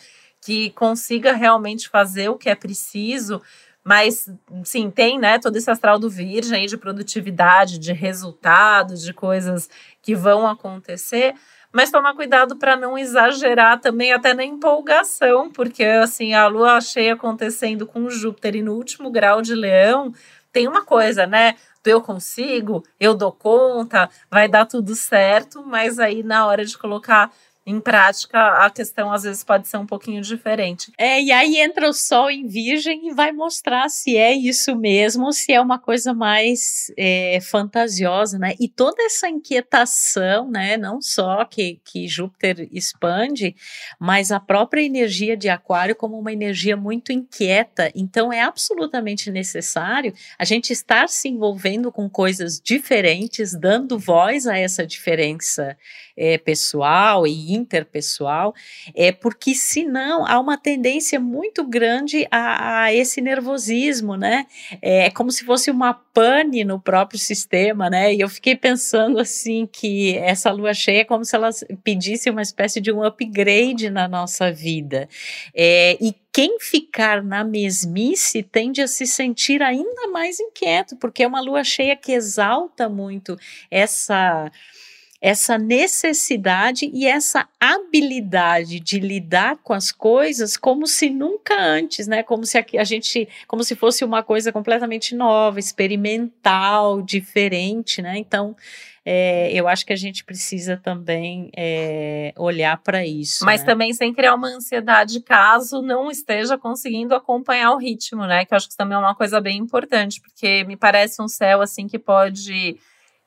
que 0.44 0.70
consiga 0.70 1.32
realmente 1.32 1.88
fazer 1.88 2.28
o 2.28 2.36
que 2.36 2.50
é 2.50 2.56
preciso 2.56 3.40
mas, 3.84 4.30
sim, 4.64 4.90
tem 4.90 5.18
né, 5.18 5.38
todo 5.38 5.56
esse 5.56 5.70
astral 5.70 5.98
do 5.98 6.10
Virgem 6.10 6.66
de 6.66 6.76
produtividade, 6.76 7.78
de 7.78 7.94
resultados, 7.94 9.02
de 9.02 9.14
coisas 9.14 9.70
que 10.02 10.14
vão 10.14 10.46
acontecer. 10.46 11.34
Mas 11.72 11.90
tomar 11.90 12.14
cuidado 12.14 12.56
para 12.56 12.76
não 12.76 12.96
exagerar 12.96 13.78
também 13.80 14.12
até 14.12 14.32
na 14.32 14.44
empolgação, 14.44 15.50
porque 15.50 15.84
assim, 15.84 16.32
a 16.32 16.46
lua 16.46 16.80
cheia 16.80 17.12
acontecendo 17.14 17.86
com 17.86 18.08
Júpiter 18.08 18.56
e 18.56 18.62
no 18.62 18.74
último 18.74 19.10
grau 19.10 19.42
de 19.42 19.54
leão, 19.54 20.12
tem 20.52 20.66
uma 20.66 20.82
coisa, 20.84 21.26
né? 21.26 21.56
Do 21.84 21.88
eu 21.88 22.00
consigo, 22.00 22.82
eu 22.98 23.14
dou 23.14 23.30
conta, 23.32 24.08
vai 24.30 24.48
dar 24.48 24.66
tudo 24.66 24.94
certo, 24.94 25.62
mas 25.64 25.98
aí 25.98 26.22
na 26.22 26.46
hora 26.46 26.64
de 26.64 26.76
colocar 26.76 27.30
em 27.68 27.80
prática 27.80 28.64
a 28.64 28.70
questão 28.70 29.12
às 29.12 29.24
vezes 29.24 29.44
pode 29.44 29.68
ser 29.68 29.76
um 29.76 29.84
pouquinho 29.84 30.22
diferente. 30.22 30.90
É, 30.96 31.20
e 31.20 31.30
aí 31.30 31.58
entra 31.58 31.86
o 31.86 31.92
sol 31.92 32.30
em 32.30 32.46
virgem 32.46 33.08
e 33.08 33.12
vai 33.12 33.30
mostrar 33.30 33.90
se 33.90 34.16
é 34.16 34.32
isso 34.32 34.74
mesmo, 34.74 35.30
se 35.34 35.52
é 35.52 35.60
uma 35.60 35.78
coisa 35.78 36.14
mais 36.14 36.90
é, 36.96 37.38
fantasiosa, 37.42 38.38
né? 38.38 38.54
E 38.58 38.68
toda 38.70 39.02
essa 39.02 39.28
inquietação, 39.28 40.50
né? 40.50 40.78
Não 40.78 41.02
só 41.02 41.44
que, 41.44 41.78
que 41.84 42.08
Júpiter 42.08 42.66
expande, 42.72 43.54
mas 44.00 44.32
a 44.32 44.40
própria 44.40 44.80
energia 44.80 45.36
de 45.36 45.50
Aquário 45.50 45.94
como 45.94 46.18
uma 46.18 46.32
energia 46.32 46.76
muito 46.76 47.12
inquieta. 47.12 47.92
Então 47.94 48.32
é 48.32 48.40
absolutamente 48.40 49.30
necessário 49.30 50.14
a 50.38 50.44
gente 50.46 50.72
estar 50.72 51.06
se 51.10 51.28
envolvendo 51.28 51.92
com 51.92 52.08
coisas 52.08 52.58
diferentes, 52.58 53.54
dando 53.54 53.98
voz 53.98 54.46
a 54.46 54.56
essa 54.56 54.86
diferença 54.86 55.76
é, 56.18 56.36
pessoal 56.36 57.26
e 57.26 57.54
interpessoal, 57.54 58.52
é 58.94 59.12
porque 59.12 59.54
senão 59.54 60.26
há 60.26 60.38
uma 60.40 60.58
tendência 60.58 61.20
muito 61.20 61.64
grande 61.64 62.26
a, 62.30 62.82
a 62.82 62.92
esse 62.92 63.20
nervosismo, 63.20 64.16
né? 64.16 64.46
É, 64.82 65.06
é 65.06 65.10
como 65.10 65.30
se 65.30 65.44
fosse 65.44 65.70
uma 65.70 65.94
pane 65.94 66.64
no 66.64 66.80
próprio 66.80 67.18
sistema, 67.18 67.88
né? 67.88 68.12
E 68.12 68.20
eu 68.20 68.28
fiquei 68.28 68.56
pensando 68.56 69.20
assim 69.20 69.68
que 69.70 70.16
essa 70.18 70.50
lua 70.50 70.74
cheia 70.74 71.02
é 71.02 71.04
como 71.04 71.24
se 71.24 71.36
ela 71.36 71.50
pedisse 71.84 72.28
uma 72.28 72.42
espécie 72.42 72.80
de 72.80 72.90
um 72.90 73.04
upgrade 73.04 73.88
na 73.88 74.08
nossa 74.08 74.50
vida. 74.50 75.08
É, 75.54 75.96
e 76.00 76.12
quem 76.32 76.58
ficar 76.60 77.22
na 77.22 77.44
mesmice 77.44 78.42
tende 78.42 78.80
a 78.80 78.88
se 78.88 79.06
sentir 79.06 79.62
ainda 79.62 80.08
mais 80.08 80.38
inquieto, 80.40 80.96
porque 80.96 81.22
é 81.22 81.26
uma 81.26 81.40
lua 81.40 81.64
cheia 81.64 81.96
que 81.96 82.12
exalta 82.12 82.88
muito 82.88 83.36
essa 83.70 84.50
essa 85.20 85.58
necessidade 85.58 86.88
e 86.94 87.06
essa 87.06 87.48
habilidade 87.58 88.78
de 88.78 89.00
lidar 89.00 89.56
com 89.64 89.72
as 89.72 89.90
coisas 89.90 90.56
como 90.56 90.86
se 90.86 91.10
nunca 91.10 91.60
antes, 91.60 92.06
né? 92.06 92.22
Como 92.22 92.44
se 92.44 92.56
a 92.58 92.84
gente, 92.84 93.28
como 93.46 93.64
se 93.64 93.74
fosse 93.74 94.04
uma 94.04 94.22
coisa 94.22 94.52
completamente 94.52 95.16
nova, 95.16 95.58
experimental, 95.58 97.02
diferente, 97.02 98.00
né? 98.00 98.16
Então, 98.16 98.54
é, 99.04 99.50
eu 99.52 99.66
acho 99.66 99.86
que 99.86 99.92
a 99.92 99.96
gente 99.96 100.22
precisa 100.22 100.76
também 100.76 101.50
é, 101.56 102.32
olhar 102.36 102.76
para 102.76 103.04
isso. 103.04 103.44
Mas 103.44 103.62
né? 103.62 103.66
também 103.66 103.92
sem 103.94 104.14
criar 104.14 104.34
uma 104.34 104.48
ansiedade 104.48 105.20
caso 105.20 105.82
não 105.82 106.10
esteja 106.10 106.56
conseguindo 106.56 107.14
acompanhar 107.14 107.72
o 107.72 107.78
ritmo, 107.78 108.24
né? 108.24 108.44
Que 108.44 108.54
eu 108.54 108.56
acho 108.56 108.68
que 108.68 108.76
também 108.76 108.94
é 108.94 108.98
uma 109.00 109.14
coisa 109.16 109.40
bem 109.40 109.56
importante, 109.56 110.20
porque 110.20 110.62
me 110.64 110.76
parece 110.76 111.20
um 111.20 111.26
céu 111.26 111.60
assim 111.60 111.88
que 111.88 111.98
pode 111.98 112.78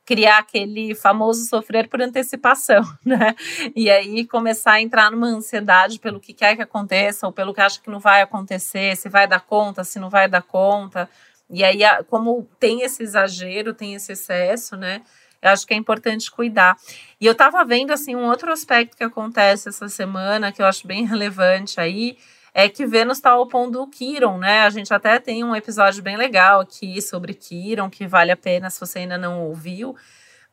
criar 0.04 0.38
aquele 0.38 0.94
famoso 0.94 1.44
sofrer 1.46 1.88
por 1.88 2.00
antecipação, 2.00 2.82
né? 3.04 3.34
E 3.74 3.90
aí 3.90 4.26
começar 4.26 4.72
a 4.72 4.80
entrar 4.80 5.10
numa 5.10 5.28
ansiedade 5.28 5.98
pelo 5.98 6.20
que 6.20 6.32
quer 6.32 6.56
que 6.56 6.62
aconteça 6.62 7.26
ou 7.26 7.32
pelo 7.32 7.54
que 7.54 7.60
acha 7.60 7.80
que 7.80 7.90
não 7.90 8.00
vai 8.00 8.22
acontecer, 8.22 8.96
se 8.96 9.08
vai 9.08 9.26
dar 9.26 9.40
conta, 9.40 9.84
se 9.84 9.98
não 9.98 10.10
vai 10.10 10.28
dar 10.28 10.42
conta. 10.42 11.08
E 11.48 11.62
aí, 11.62 11.80
como 12.08 12.48
tem 12.58 12.82
esse 12.82 13.02
exagero, 13.02 13.74
tem 13.74 13.94
esse 13.94 14.12
excesso, 14.12 14.76
né? 14.76 15.02
Eu 15.40 15.50
acho 15.50 15.66
que 15.66 15.74
é 15.74 15.76
importante 15.76 16.30
cuidar. 16.30 16.76
E 17.20 17.26
eu 17.26 17.32
estava 17.32 17.64
vendo 17.64 17.92
assim 17.92 18.14
um 18.14 18.26
outro 18.26 18.52
aspecto 18.52 18.96
que 18.96 19.02
acontece 19.04 19.68
essa 19.68 19.88
semana 19.88 20.52
que 20.52 20.62
eu 20.62 20.66
acho 20.66 20.86
bem 20.86 21.04
relevante 21.04 21.80
aí, 21.80 22.16
é 22.54 22.68
que 22.68 22.86
Vênus 22.86 23.18
está 23.18 23.36
opondo 23.36 23.82
o 23.82 23.88
Quiron, 23.88 24.38
né? 24.38 24.60
A 24.60 24.70
gente 24.70 24.92
até 24.92 25.18
tem 25.18 25.42
um 25.42 25.56
episódio 25.56 26.02
bem 26.02 26.16
legal 26.16 26.60
aqui 26.60 27.00
sobre 27.00 27.34
Quiron, 27.34 27.88
que 27.88 28.06
vale 28.06 28.30
a 28.30 28.36
pena 28.36 28.68
se 28.68 28.78
você 28.78 29.00
ainda 29.00 29.16
não 29.16 29.42
ouviu. 29.42 29.96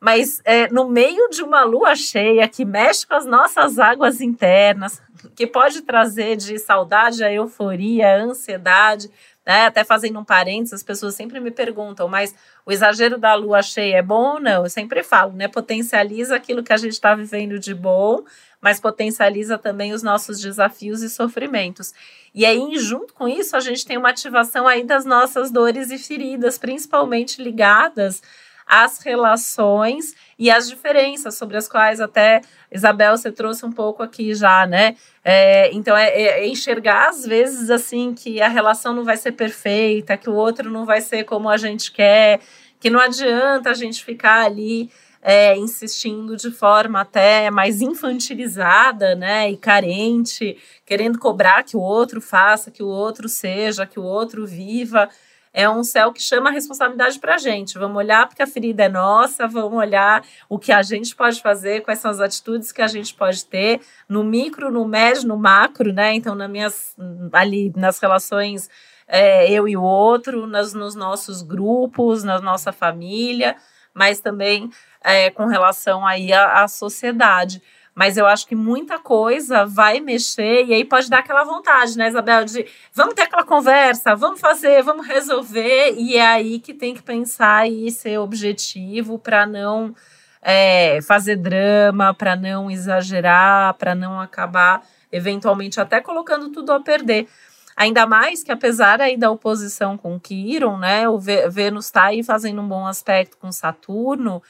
Mas 0.00 0.40
é, 0.46 0.66
no 0.68 0.88
meio 0.88 1.28
de 1.28 1.42
uma 1.42 1.62
lua 1.62 1.94
cheia 1.94 2.48
que 2.48 2.64
mexe 2.64 3.06
com 3.06 3.14
as 3.14 3.26
nossas 3.26 3.78
águas 3.78 4.22
internas, 4.22 5.02
que 5.36 5.46
pode 5.46 5.82
trazer 5.82 6.36
de 6.36 6.58
saudade 6.58 7.22
a 7.22 7.30
euforia, 7.30 8.14
a 8.14 8.22
ansiedade, 8.22 9.10
né? 9.46 9.66
Até 9.66 9.84
fazendo 9.84 10.18
um 10.18 10.24
parênteses, 10.24 10.74
as 10.74 10.82
pessoas 10.82 11.14
sempre 11.14 11.40
me 11.40 11.50
perguntam, 11.50 12.08
mas 12.08 12.34
o 12.64 12.72
exagero 12.72 13.18
da 13.18 13.34
lua 13.34 13.62
cheia 13.62 13.96
é 13.96 14.02
bom 14.02 14.34
ou 14.34 14.40
não? 14.40 14.64
Eu 14.64 14.70
sempre 14.70 15.02
falo, 15.02 15.32
né? 15.32 15.48
Potencializa 15.48 16.36
aquilo 16.36 16.62
que 16.62 16.72
a 16.72 16.76
gente 16.76 16.92
está 16.92 17.14
vivendo 17.14 17.58
de 17.58 17.74
bom, 17.74 18.22
mas 18.60 18.78
potencializa 18.78 19.56
também 19.58 19.92
os 19.92 20.02
nossos 20.02 20.40
desafios 20.40 21.02
e 21.02 21.08
sofrimentos. 21.08 21.94
E 22.34 22.44
aí, 22.44 22.78
junto 22.78 23.14
com 23.14 23.26
isso, 23.26 23.56
a 23.56 23.60
gente 23.60 23.84
tem 23.84 23.96
uma 23.96 24.10
ativação 24.10 24.66
aí 24.66 24.84
das 24.84 25.04
nossas 25.04 25.50
dores 25.50 25.90
e 25.90 25.98
feridas, 25.98 26.58
principalmente 26.58 27.42
ligadas 27.42 28.22
as 28.70 29.00
relações 29.00 30.14
e 30.38 30.48
as 30.48 30.68
diferenças 30.68 31.34
sobre 31.34 31.56
as 31.56 31.66
quais 31.66 32.00
até 32.00 32.40
Isabel 32.70 33.16
você 33.16 33.32
trouxe 33.32 33.66
um 33.66 33.72
pouco 33.72 34.00
aqui 34.00 34.32
já, 34.32 34.64
né? 34.64 34.94
É, 35.24 35.72
então 35.72 35.96
é, 35.96 36.08
é, 36.08 36.22
é, 36.22 36.46
enxergar 36.46 37.08
às 37.08 37.26
vezes 37.26 37.68
assim 37.68 38.14
que 38.14 38.40
a 38.40 38.46
relação 38.46 38.94
não 38.94 39.04
vai 39.04 39.16
ser 39.16 39.32
perfeita, 39.32 40.16
que 40.16 40.30
o 40.30 40.34
outro 40.34 40.70
não 40.70 40.86
vai 40.86 41.00
ser 41.00 41.24
como 41.24 41.48
a 41.48 41.56
gente 41.56 41.90
quer, 41.90 42.38
que 42.78 42.88
não 42.88 43.00
adianta 43.00 43.70
a 43.70 43.74
gente 43.74 44.04
ficar 44.04 44.44
ali 44.44 44.88
é, 45.20 45.56
insistindo 45.56 46.36
de 46.36 46.52
forma 46.52 47.00
até 47.00 47.50
mais 47.50 47.82
infantilizada, 47.82 49.16
né, 49.16 49.50
e 49.50 49.56
carente, 49.56 50.56
querendo 50.86 51.18
cobrar 51.18 51.64
que 51.64 51.76
o 51.76 51.80
outro 51.80 52.20
faça, 52.20 52.70
que 52.70 52.84
o 52.84 52.88
outro 52.88 53.28
seja, 53.28 53.84
que 53.84 53.98
o 53.98 54.04
outro 54.04 54.46
viva. 54.46 55.10
É 55.52 55.68
um 55.68 55.82
céu 55.82 56.12
que 56.12 56.22
chama 56.22 56.50
a 56.50 56.52
responsabilidade 56.52 57.18
para 57.18 57.34
a 57.34 57.38
gente. 57.38 57.76
Vamos 57.76 57.96
olhar 57.96 58.26
porque 58.28 58.42
a 58.42 58.46
ferida 58.46 58.84
é 58.84 58.88
nossa, 58.88 59.48
vamos 59.48 59.78
olhar 59.78 60.24
o 60.48 60.58
que 60.58 60.70
a 60.70 60.80
gente 60.82 61.14
pode 61.16 61.42
fazer, 61.42 61.82
quais 61.82 61.98
são 61.98 62.10
as 62.10 62.20
atitudes 62.20 62.70
que 62.70 62.80
a 62.80 62.86
gente 62.86 63.14
pode 63.14 63.44
ter 63.44 63.80
no 64.08 64.22
micro, 64.22 64.70
no 64.70 64.86
médio, 64.86 65.26
no 65.26 65.36
macro, 65.36 65.92
né? 65.92 66.14
Então, 66.14 66.34
nas 66.36 66.48
minhas 66.50 66.96
ali 67.32 67.72
nas 67.74 67.98
relações 67.98 68.70
é, 69.08 69.50
eu 69.50 69.66
e 69.66 69.76
o 69.76 69.82
outro, 69.82 70.46
nas, 70.46 70.72
nos 70.72 70.94
nossos 70.94 71.42
grupos, 71.42 72.22
na 72.22 72.40
nossa 72.40 72.70
família, 72.72 73.56
mas 73.92 74.20
também 74.20 74.70
é, 75.02 75.30
com 75.30 75.46
relação 75.46 76.06
aí 76.06 76.32
à, 76.32 76.62
à 76.62 76.68
sociedade. 76.68 77.60
Mas 78.00 78.16
eu 78.16 78.26
acho 78.26 78.46
que 78.46 78.54
muita 78.54 78.98
coisa 78.98 79.66
vai 79.66 80.00
mexer 80.00 80.64
e 80.64 80.72
aí 80.72 80.86
pode 80.86 81.10
dar 81.10 81.18
aquela 81.18 81.44
vontade, 81.44 81.98
né, 81.98 82.08
Isabel, 82.08 82.46
de 82.46 82.64
vamos 82.94 83.12
ter 83.12 83.24
aquela 83.24 83.44
conversa, 83.44 84.16
vamos 84.16 84.40
fazer, 84.40 84.82
vamos 84.82 85.06
resolver. 85.06 85.92
E 85.98 86.16
é 86.16 86.26
aí 86.26 86.58
que 86.58 86.72
tem 86.72 86.94
que 86.94 87.02
pensar 87.02 87.68
e 87.68 87.90
ser 87.90 88.16
objetivo 88.16 89.18
para 89.18 89.44
não 89.44 89.94
é, 90.40 91.02
fazer 91.02 91.36
drama, 91.36 92.14
para 92.14 92.34
não 92.34 92.70
exagerar, 92.70 93.74
para 93.74 93.94
não 93.94 94.18
acabar 94.18 94.82
eventualmente 95.12 95.78
até 95.78 96.00
colocando 96.00 96.48
tudo 96.48 96.72
a 96.72 96.80
perder. 96.80 97.28
Ainda 97.76 98.06
mais 98.06 98.42
que 98.42 98.50
apesar 98.50 99.02
aí 99.02 99.14
da 99.14 99.30
oposição 99.30 99.98
com 99.98 100.18
Quiron, 100.18 100.78
né, 100.78 101.06
o 101.06 101.18
Vênus 101.18 101.84
está 101.84 102.04
aí 102.04 102.22
fazendo 102.22 102.62
um 102.62 102.68
bom 102.68 102.86
aspecto 102.86 103.36
com 103.36 103.52
Saturno, 103.52 104.42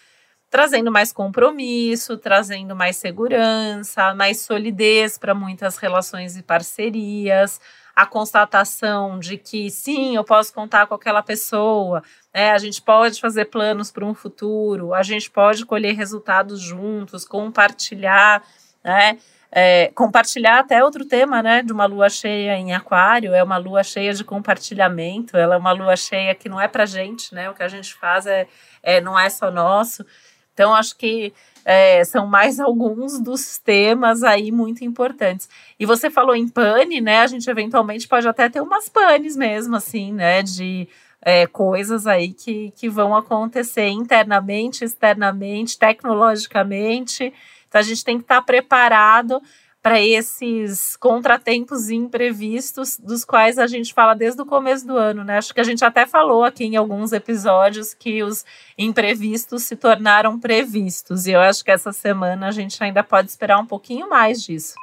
trazendo 0.51 0.91
mais 0.91 1.13
compromisso, 1.13 2.19
trazendo 2.19 2.75
mais 2.75 2.97
segurança, 2.97 4.13
mais 4.15 4.41
solidez 4.41 5.17
para 5.17 5.33
muitas 5.33 5.77
relações 5.77 6.37
e 6.37 6.43
parcerias, 6.43 7.61
a 7.95 8.05
constatação 8.05 9.19
de 9.19 9.37
que 9.37 9.71
sim, 9.71 10.17
eu 10.17 10.25
posso 10.25 10.53
contar 10.53 10.87
com 10.87 10.95
aquela 10.95 11.23
pessoa, 11.23 12.03
né? 12.35 12.51
a 12.51 12.59
gente 12.59 12.83
pode 12.83 13.21
fazer 13.21 13.45
planos 13.45 13.93
para 13.93 14.05
um 14.05 14.15
futuro, 14.15 14.93
a 14.93 15.03
gente 15.03 15.31
pode 15.31 15.65
colher 15.65 15.95
resultados 15.95 16.61
juntos, 16.61 17.25
compartilhar, 17.25 18.43
né? 18.83 19.19
É, 19.53 19.91
compartilhar 19.97 20.61
até 20.61 20.83
outro 20.83 21.05
tema, 21.05 21.43
né, 21.43 21.61
de 21.61 21.73
uma 21.73 21.85
lua 21.85 22.09
cheia 22.09 22.57
em 22.57 22.73
aquário, 22.73 23.35
é 23.35 23.43
uma 23.43 23.57
lua 23.57 23.83
cheia 23.83 24.15
de 24.15 24.23
compartilhamento, 24.23 25.37
ela 25.37 25.57
é 25.57 25.59
uma 25.59 25.73
lua 25.73 25.97
cheia 25.97 26.33
que 26.37 26.49
não 26.49 26.61
é 26.61 26.69
para 26.69 26.87
gente, 26.87 27.35
né, 27.35 27.51
o 27.51 27.55
que 27.55 27.63
a 27.65 27.67
gente 27.67 27.93
faz 27.93 28.27
é, 28.27 28.47
é 28.81 29.01
não 29.01 29.19
é 29.19 29.29
só 29.29 29.51
nosso, 29.51 30.07
então, 30.53 30.75
acho 30.75 30.97
que 30.97 31.33
é, 31.65 32.05
são 32.05 32.27
mais 32.27 32.59
alguns 32.61 33.19
dos 33.21 33.59
temas 33.59 34.23
aí 34.23 34.51
muito 34.51 34.85
importantes. 34.85 35.49
E 35.79 35.87
você 35.87 36.11
falou 36.11 36.35
em 36.35 36.49
pane, 36.49 37.01
né? 37.01 37.21
A 37.21 37.27
gente 37.27 37.49
eventualmente 37.49 38.09
pode 38.09 38.29
até 38.29 38.49
ter 38.49 38.61
umas 38.61 38.89
panes 38.89 39.37
mesmo, 39.37 39.77
assim, 39.77 40.13
né? 40.13 40.43
De 40.43 40.89
é, 41.23 41.47
coisas 41.47 42.07
aí 42.07 42.33
que, 42.33 42.73
que 42.77 42.89
vão 42.89 43.15
acontecer 43.15 43.89
internamente, 43.89 44.85
externamente, 44.85 45.79
tecnologicamente. 45.79 47.33
Então, 47.69 47.81
a 47.81 47.85
gente 47.85 48.05
tem 48.05 48.17
que 48.17 48.25
estar 48.25 48.43
preparado 48.43 49.41
para 49.83 50.01
esses 50.01 50.97
contratempos 50.97 51.89
imprevistos 51.89 52.99
dos 52.99 53.25
quais 53.25 53.59
a 53.59 53.67
gente 53.67 53.95
fala 53.95 54.15
desde 54.15 54.41
o 54.43 54.47
começo 54.47 54.87
do 54.87 54.97
ano, 54.97 55.25
né? 55.25 55.39
Acho 55.39 55.55
que 55.55 55.61
a 55.61 55.65
gente 55.65 55.85
até 55.85 56.07
falou 56.07 56.45
aqui 56.45 56.65
em 56.65 56.77
alguns 56.77 57.13
episódios 57.13 57.95
que 57.95 58.23
os 58.23 58.45
imprevistos 58.77 59.63
se 59.63 59.77
tornaram 59.77 60.39
previstos, 60.39 61.27
e 61.27 61.33
eu 61.33 61.41
acho 61.41 61.65
que 61.65 61.71
essa 61.71 61.93
semana 61.93 62.49
a 62.49 62.51
gente 62.51 62.83
ainda 62.83 63.03
pode 63.03 63.31
esperar 63.31 63.59
um 63.59 63.67
pouquinho 63.67 64.09
mais 64.09 64.43
disso. 64.43 64.75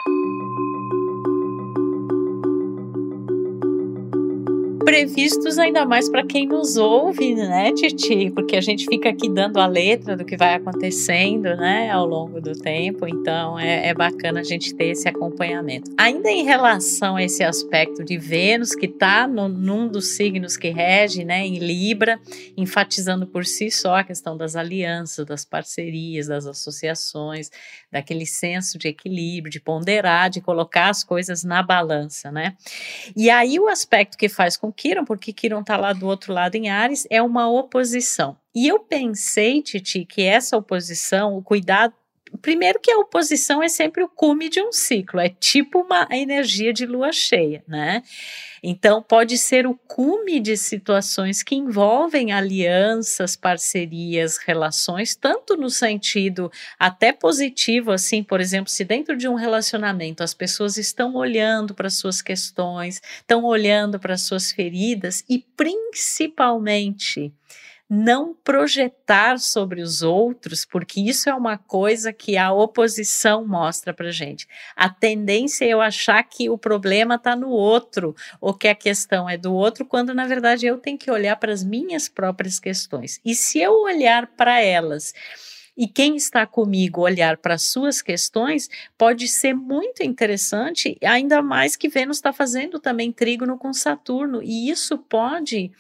Previstos 4.88 5.60
ainda 5.60 5.86
mais 5.86 6.08
para 6.08 6.26
quem 6.26 6.48
nos 6.48 6.78
ouve, 6.78 7.36
né, 7.36 7.74
Titi? 7.74 8.32
Porque 8.32 8.56
a 8.56 8.62
gente 8.62 8.86
fica 8.86 9.10
aqui 9.10 9.28
dando 9.28 9.60
a 9.60 9.68
letra 9.68 10.16
do 10.16 10.24
que 10.24 10.38
vai 10.38 10.54
acontecendo, 10.54 11.58
né, 11.58 11.92
ao 11.92 12.06
longo 12.06 12.40
do 12.40 12.54
tempo. 12.54 13.06
Então 13.06 13.60
é, 13.60 13.90
é 13.90 13.94
bacana 13.94 14.40
a 14.40 14.44
gente 14.44 14.74
ter 14.74 14.86
esse 14.86 15.06
acompanhamento. 15.10 15.92
Ainda 15.98 16.32
em 16.32 16.46
relação 16.46 17.18
a 17.18 17.24
esse 17.24 17.44
aspecto 17.44 18.02
de 18.02 18.18
Vênus, 18.18 18.74
que 18.74 18.86
está 18.86 19.28
num 19.28 19.90
dos 19.90 20.16
signos 20.16 20.56
que 20.56 20.70
rege, 20.70 21.26
né, 21.26 21.46
em 21.46 21.60
Libra, 21.60 22.18
enfatizando 22.56 23.28
por 23.28 23.46
si 23.46 23.70
só 23.70 23.98
a 23.98 24.06
questão 24.06 24.38
das 24.38 24.56
alianças, 24.56 25.26
das 25.26 25.44
parcerias, 25.44 26.28
das 26.28 26.48
associações, 26.48 27.52
daquele 27.92 28.26
senso 28.26 28.78
de 28.78 28.88
equilíbrio, 28.88 29.52
de 29.52 29.60
ponderar, 29.60 30.30
de 30.30 30.40
colocar 30.40 30.90
as 30.90 31.04
coisas 31.04 31.44
na 31.44 31.62
balança, 31.62 32.32
né? 32.32 32.56
E 33.18 33.30
aí 33.30 33.60
o 33.60 33.68
aspecto 33.68 34.18
que 34.18 34.30
faz 34.30 34.56
com 34.56 34.77
Kiron, 34.78 35.04
porque 35.04 35.34
Kiron 35.34 35.62
está 35.62 35.76
lá 35.76 35.92
do 35.92 36.06
outro 36.06 36.32
lado 36.32 36.56
em 36.56 36.70
Ares, 36.70 37.08
é 37.10 37.22
uma 37.22 37.50
oposição. 37.50 38.38
E 38.56 38.68
eu 38.68 38.80
pensei, 38.80 39.62
Titi, 39.62 40.06
que 40.06 40.22
essa 40.22 40.56
oposição, 40.56 41.36
o 41.36 41.42
cuidado 41.42 41.94
Primeiro 42.42 42.80
que 42.80 42.92
a 42.92 42.98
oposição 42.98 43.62
é 43.62 43.68
sempre 43.68 44.04
o 44.04 44.08
cume 44.10 44.50
de 44.50 44.62
um 44.62 44.72
ciclo, 44.72 45.20
é 45.20 45.30
tipo 45.30 45.82
uma 45.82 46.08
energia 46.12 46.72
de 46.74 46.86
lua 46.86 47.12
cheia, 47.12 47.64
né? 47.68 48.04
Então, 48.64 49.02
pode 49.02 49.38
ser 49.38 49.68
o 49.68 49.76
cume 49.88 50.40
de 50.40 50.58
situações 50.58 51.44
que 51.44 51.56
envolvem 51.56 52.32
alianças, 52.32 53.36
parcerias, 53.36 54.38
relações, 54.38 55.16
tanto 55.16 55.56
no 55.56 55.70
sentido 55.70 56.52
até 56.80 57.14
positivo, 57.14 57.92
assim, 57.92 58.24
por 58.24 58.42
exemplo, 58.42 58.72
se 58.72 58.84
dentro 58.84 59.16
de 59.16 59.28
um 59.28 59.36
relacionamento 59.36 60.24
as 60.24 60.34
pessoas 60.34 60.78
estão 60.78 61.16
olhando 61.16 61.74
para 61.74 61.90
suas 61.90 62.22
questões, 62.22 63.02
estão 63.20 63.44
olhando 63.44 64.00
para 64.00 64.18
suas 64.18 64.52
feridas 64.52 65.24
e 65.30 65.46
principalmente 65.56 67.32
não 67.90 68.34
projetar 68.44 69.40
sobre 69.40 69.82
os 69.82 70.02
outros, 70.02 70.66
porque 70.66 71.00
isso 71.00 71.30
é 71.30 71.34
uma 71.34 71.58
coisa 71.58 72.12
que 72.12 72.38
a 72.38 72.52
oposição 72.52 73.48
mostra 73.48 73.94
para 73.94 74.12
gente. 74.12 74.46
A 74.76 74.90
tendência 74.90 75.64
é 75.64 75.70
eu 75.70 75.82
achar 75.82 76.22
que 76.24 76.50
o 76.50 76.58
problema 76.58 77.16
está 77.16 77.36
no 77.36 77.50
outro, 77.50 78.14
ou 78.42 78.54
que 78.54 78.68
a 78.68 78.76
questão 78.76 79.30
é 79.30 79.38
do 79.38 79.54
outro, 79.54 79.86
quando 79.86 80.14
na 80.14 80.28
verdade 80.28 80.66
eu 80.66 80.78
tenho 80.78 80.98
que 80.98 81.10
olhar 81.10 81.38
para 81.38 81.54
as 81.54 81.64
minhas 81.64 82.10
próprias 82.10 82.60
questões. 82.60 83.22
E 83.24 83.34
se 83.34 83.60
eu 83.60 83.74
olhar 83.82 84.28
para 84.28 84.60
elas, 84.60 85.14
e 85.78 85.88
quem 85.88 86.16
está 86.16 86.46
comigo 86.46 87.02
olhar 87.02 87.38
para 87.38 87.58
suas 87.58 88.02
questões 88.02 88.68
pode 88.98 89.28
ser 89.28 89.54
muito 89.54 90.04
interessante, 90.04 90.98
ainda 91.04 91.42
mais 91.42 91.76
que 91.76 91.88
Vênus 91.88 92.18
está 92.18 92.34
fazendo 92.34 92.80
também 92.80 93.12
trígono 93.12 93.58
com 93.58 93.72
Saturno, 93.72 94.42
e 94.42 94.70
isso 94.70 94.98
pode 94.98 95.72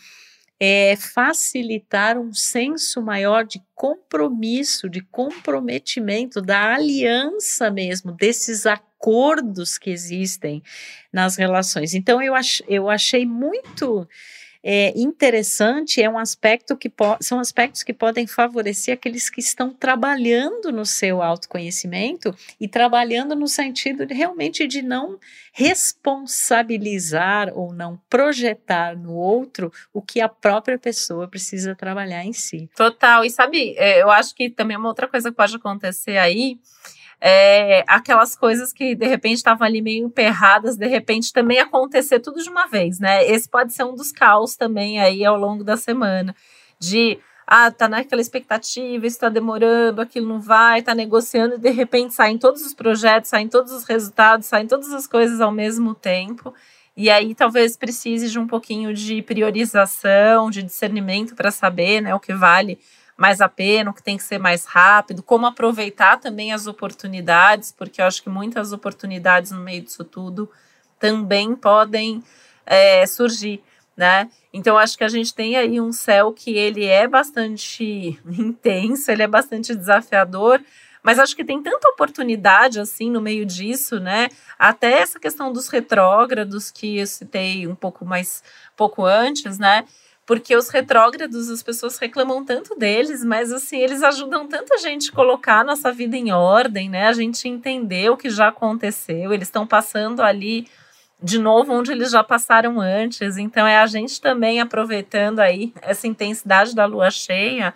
é, 0.60 0.96
facilitar 0.96 2.18
um 2.18 2.34
senso 2.34 3.02
maior 3.02 3.46
de 3.46 3.62
compromisso, 3.76 4.90
de 4.90 5.02
comprometimento, 5.02 6.42
da 6.42 6.74
aliança 6.74 7.70
mesmo, 7.70 8.12
desses 8.12 8.66
acordos 8.66 9.78
que 9.78 9.90
existem 9.90 10.64
nas 11.14 11.36
relações. 11.36 11.94
Então, 11.94 12.22
eu, 12.22 12.34
ach, 12.34 12.62
eu 12.68 12.90
achei 12.90 13.26
muito 13.26 14.08
é, 14.64 14.94
interessante, 14.98 16.02
é 16.02 16.10
um 16.10 16.18
aspecto 16.18 16.76
que 16.76 16.92
são 17.22 17.40
aspectos 17.40 17.84
que 17.84 17.94
podem 17.94 18.28
favorecer 18.28 18.94
aqueles 18.94 19.30
que 19.30 19.40
estão 19.40 19.70
trabalhando 19.74 20.72
no 20.72 20.86
seu 20.86 21.22
autoconhecimento 21.22 22.36
e 22.60 22.68
trabalhando 22.68 23.36
no 23.36 23.48
sentido 23.48 24.06
de, 24.06 24.14
realmente 24.14 24.68
de 24.68 24.82
não 24.82 25.20
responsabilizar 25.54 27.52
ou 27.54 27.74
não 27.74 28.00
projetar 28.10 28.96
no 28.96 29.14
outro 29.14 29.72
o 29.94 30.02
que 30.02 30.22
a 30.22 30.30
própria 30.30 30.78
pessoa 30.78 31.28
precisa 31.28 31.76
trabalhar 31.76 32.24
em 32.24 32.34
si. 32.34 32.70
Total, 32.76 33.24
e 33.26 33.30
sabe, 33.30 33.74
é, 33.78 34.02
eu 34.02 34.10
acho 34.10 34.36
que 34.36 34.50
também 34.50 34.78
uma 34.78 34.90
outra 34.90 35.08
coisa 35.08 35.30
que 35.30 35.38
pode 35.38 35.56
acontecer 35.56 36.18
aí 36.18 36.60
é, 37.20 37.84
aquelas 37.88 38.36
coisas 38.36 38.72
que 38.72 38.96
de 38.96 39.08
repente 39.08 39.38
estavam 39.38 39.66
ali 39.66 39.82
meio 39.82 40.06
emperradas, 40.06 40.78
de 40.78 40.88
repente 40.88 41.34
também 41.34 41.60
acontecer 41.60 42.20
tudo 42.20 42.42
de 42.42 42.50
uma 42.50 42.68
vez, 42.68 43.00
né? 43.00 43.26
Esse 43.28 43.50
pode 43.50 43.74
ser 43.74 43.84
um 43.84 43.96
dos 43.96 44.12
caos 44.12 44.56
também 44.56 45.00
aí 45.00 45.26
ao 45.26 45.38
longo 45.38 45.64
da 45.64 45.76
semana, 45.76 46.36
de 46.80 47.20
ah, 47.48 47.72
tá 47.72 47.88
naquela 47.88 48.22
expectativa, 48.22 49.08
está 49.08 49.30
demorando, 49.30 50.02
aquilo 50.02 50.28
não 50.28 50.42
vai, 50.42 50.82
tá 50.82 50.94
negociando 50.94 51.56
e 51.56 51.58
de 51.58 51.70
repente 51.72 52.14
saem 52.14 52.38
todos 52.38 52.62
os 52.62 52.74
projetos, 52.74 53.30
saem 53.30 53.48
todos 53.48 53.72
os 53.72 53.86
resultados, 53.86 54.48
saem 54.48 54.68
todas 54.68 54.92
as 54.94 55.08
coisas 55.08 55.40
ao 55.40 55.52
mesmo 55.52 55.96
tempo. 55.96 56.54
E 56.96 57.10
aí 57.10 57.34
talvez 57.34 57.78
precise 57.78 58.30
de 58.30 58.38
um 58.38 58.48
pouquinho 58.48 58.94
de 58.94 59.22
priorização, 59.22 60.50
de 60.50 60.62
discernimento 60.62 61.36
para 61.36 61.50
saber, 61.52 62.02
né, 62.02 62.14
o 62.14 62.20
que 62.20 62.34
vale 62.34 62.80
mais 63.18 63.42
a 63.42 63.50
pena, 63.50 63.90
o 63.90 63.94
que 63.94 64.04
tem 64.04 64.16
que 64.16 64.24
ser 64.24 64.38
mais 64.38 64.66
rápido, 64.66 65.24
como 65.24 65.48
aproveitar 65.48 66.20
também 66.20 66.54
as 66.54 66.68
oportunidades, 66.68 67.72
porque 67.72 68.00
eu 68.00 68.06
acho 68.06 68.22
que 68.22 68.30
muitas 68.30 68.72
oportunidades 68.72 69.52
no 69.52 69.62
meio 69.62 69.82
disso 69.82 70.04
tudo 70.04 70.50
também 71.00 71.56
podem 71.56 72.24
é, 72.64 73.06
surgir, 73.08 73.64
né? 73.96 74.30
Então 74.54 74.78
acho 74.78 74.96
que 74.96 75.04
a 75.04 75.10
gente 75.10 75.34
tem 75.34 75.58
aí 75.58 75.82
um 75.82 75.92
céu 75.92 76.32
que 76.32 76.52
ele 76.52 76.86
é 76.86 77.08
bastante 77.08 78.20
intenso, 78.38 79.10
ele 79.10 79.24
é 79.24 79.28
bastante 79.28 79.74
desafiador, 79.76 80.62
mas 81.02 81.20
acho 81.20 81.36
que 81.36 81.46
tem 81.46 81.62
tanta 81.62 81.90
oportunidade 81.90 82.80
assim 82.80 83.10
no 83.10 83.22
meio 83.22 83.46
disso, 83.46 84.00
né? 84.00 84.28
Até 84.60 85.00
essa 85.00 85.20
questão 85.20 85.52
dos 85.52 85.70
retrógrados 85.70 86.70
que 86.70 87.00
eu 87.00 87.08
citei 87.08 87.66
um 87.66 87.76
pouco 87.76 88.06
mais 88.06 88.44
pouco 88.76 89.06
antes, 89.06 89.58
né? 89.58 89.86
Porque 90.28 90.54
os 90.58 90.68
retrógrados, 90.68 91.50
as 91.50 91.64
pessoas 91.64 91.98
reclamam 91.98 92.44
tanto 92.44 92.76
deles, 92.76 93.24
mas 93.24 93.50
assim, 93.50 93.78
eles 93.78 94.04
ajudam 94.04 94.46
tanta 94.46 94.78
gente 94.78 95.10
a 95.10 95.14
colocar 95.14 95.64
nossa 95.64 95.90
vida 95.90 96.18
em 96.18 96.34
ordem, 96.34 96.90
né? 96.90 97.08
A 97.08 97.14
gente 97.14 97.48
entender 97.48 98.12
o 98.12 98.18
que 98.18 98.30
já 98.30 98.50
aconteceu, 98.50 99.34
eles 99.34 99.48
estão 99.48 99.66
passando 99.66 100.22
ali 100.22 100.68
de 101.24 101.40
novo 101.40 101.72
onde 101.72 101.94
eles 101.94 102.12
já 102.12 102.26
passaram 102.26 102.82
antes. 102.82 103.38
Então 103.38 103.66
é 103.66 103.78
a 103.78 103.88
gente 103.88 104.20
também 104.20 104.60
aproveitando 104.60 105.40
aí 105.40 105.74
essa 105.82 106.06
intensidade 106.06 106.76
da 106.76 106.86
lua 106.86 107.10
cheia 107.10 107.74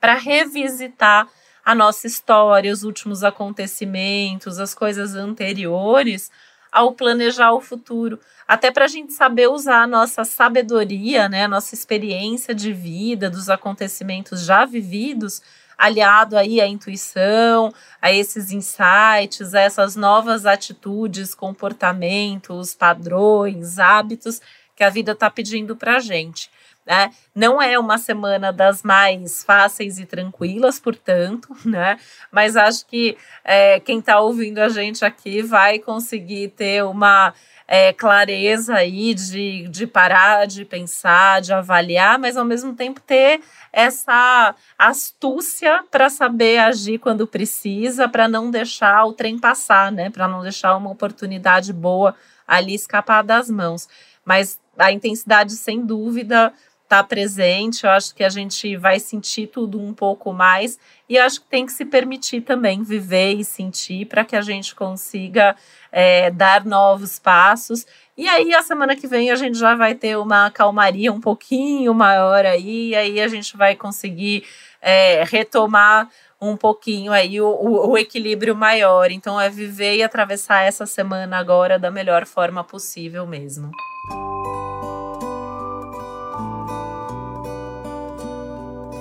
para 0.00 0.14
revisitar 0.14 1.28
a 1.64 1.72
nossa 1.72 2.08
história, 2.08 2.72
os 2.72 2.82
últimos 2.82 3.22
acontecimentos, 3.22 4.58
as 4.58 4.74
coisas 4.74 5.14
anteriores 5.14 6.32
ao 6.72 6.92
planejar 6.94 7.52
o 7.52 7.60
futuro 7.60 8.18
até 8.52 8.70
para 8.70 8.84
a 8.84 8.88
gente 8.88 9.14
saber 9.14 9.48
usar 9.48 9.84
a 9.84 9.86
nossa 9.86 10.24
sabedoria, 10.24 11.26
né, 11.26 11.44
a 11.44 11.48
nossa 11.48 11.74
experiência 11.74 12.54
de 12.54 12.70
vida, 12.70 13.30
dos 13.30 13.48
acontecimentos 13.48 14.44
já 14.44 14.66
vividos, 14.66 15.40
aliado 15.78 16.36
aí 16.36 16.60
à 16.60 16.66
intuição, 16.66 17.72
a 18.00 18.12
esses 18.12 18.52
insights, 18.52 19.54
a 19.54 19.60
essas 19.62 19.96
novas 19.96 20.44
atitudes, 20.44 21.34
comportamentos, 21.34 22.74
padrões, 22.74 23.78
hábitos 23.78 24.38
que 24.76 24.84
a 24.84 24.90
vida 24.90 25.12
está 25.12 25.30
pedindo 25.30 25.74
para 25.74 25.96
a 25.96 26.00
gente. 26.00 26.50
Né? 26.84 27.10
Não 27.32 27.62
é 27.62 27.78
uma 27.78 27.96
semana 27.96 28.52
das 28.52 28.82
mais 28.82 29.44
fáceis 29.44 30.00
e 30.00 30.04
tranquilas, 30.04 30.80
portanto, 30.80 31.48
né? 31.64 31.98
Mas 32.30 32.56
acho 32.56 32.84
que 32.86 33.16
é, 33.44 33.78
quem 33.78 34.00
está 34.00 34.20
ouvindo 34.20 34.58
a 34.58 34.68
gente 34.68 35.04
aqui 35.04 35.42
vai 35.42 35.78
conseguir 35.78 36.48
ter 36.48 36.82
uma 36.84 37.32
é, 37.68 37.92
clareza 37.92 38.74
aí 38.74 39.14
de, 39.14 39.68
de 39.68 39.86
parar, 39.86 40.46
de 40.46 40.64
pensar, 40.64 41.40
de 41.40 41.52
avaliar, 41.52 42.18
mas 42.18 42.36
ao 42.36 42.44
mesmo 42.44 42.74
tempo 42.74 43.00
ter 43.00 43.40
essa 43.72 44.54
astúcia 44.76 45.84
para 45.90 46.10
saber 46.10 46.58
agir 46.58 46.98
quando 46.98 47.26
precisa, 47.26 48.08
para 48.08 48.26
não 48.26 48.50
deixar 48.50 49.04
o 49.06 49.12
trem 49.12 49.38
passar, 49.38 49.92
né? 49.92 50.10
Para 50.10 50.26
não 50.26 50.42
deixar 50.42 50.76
uma 50.76 50.90
oportunidade 50.90 51.72
boa 51.72 52.14
ali 52.46 52.74
escapar 52.74 53.22
das 53.22 53.48
mãos. 53.48 53.88
Mas 54.24 54.60
a 54.76 54.92
intensidade, 54.92 55.52
sem 55.52 55.84
dúvida, 55.84 56.52
está 56.92 57.02
presente. 57.02 57.84
Eu 57.84 57.90
acho 57.90 58.14
que 58.14 58.22
a 58.22 58.28
gente 58.28 58.76
vai 58.76 59.00
sentir 59.00 59.46
tudo 59.46 59.80
um 59.80 59.94
pouco 59.94 60.32
mais 60.32 60.78
e 61.08 61.18
acho 61.18 61.40
que 61.40 61.46
tem 61.46 61.64
que 61.64 61.72
se 61.72 61.86
permitir 61.86 62.42
também 62.42 62.82
viver 62.82 63.32
e 63.32 63.44
sentir 63.44 64.06
para 64.06 64.24
que 64.24 64.36
a 64.36 64.42
gente 64.42 64.74
consiga 64.74 65.56
é, 65.90 66.30
dar 66.30 66.66
novos 66.66 67.18
passos. 67.18 67.86
E 68.16 68.28
aí, 68.28 68.54
a 68.54 68.62
semana 68.62 68.94
que 68.94 69.06
vem, 69.06 69.30
a 69.30 69.36
gente 69.36 69.58
já 69.58 69.74
vai 69.74 69.94
ter 69.94 70.18
uma 70.18 70.50
calmaria 70.50 71.10
um 71.10 71.20
pouquinho 71.20 71.94
maior 71.94 72.44
aí, 72.44 72.90
e 72.90 72.94
aí 72.94 73.20
a 73.20 73.28
gente 73.28 73.56
vai 73.56 73.74
conseguir 73.74 74.44
é, 74.82 75.24
retomar 75.24 76.10
um 76.38 76.56
pouquinho 76.56 77.10
aí 77.10 77.40
o, 77.40 77.46
o, 77.46 77.92
o, 77.92 77.98
equilíbrio 77.98 78.54
maior. 78.54 79.10
Então, 79.10 79.40
é 79.40 79.48
viver 79.48 79.96
e 79.96 80.02
atravessar 80.02 80.62
essa 80.62 80.84
semana 80.84 81.38
agora 81.38 81.78
da 81.78 81.90
melhor 81.90 82.26
forma 82.26 82.62
possível 82.62 83.26
mesmo. 83.26 83.70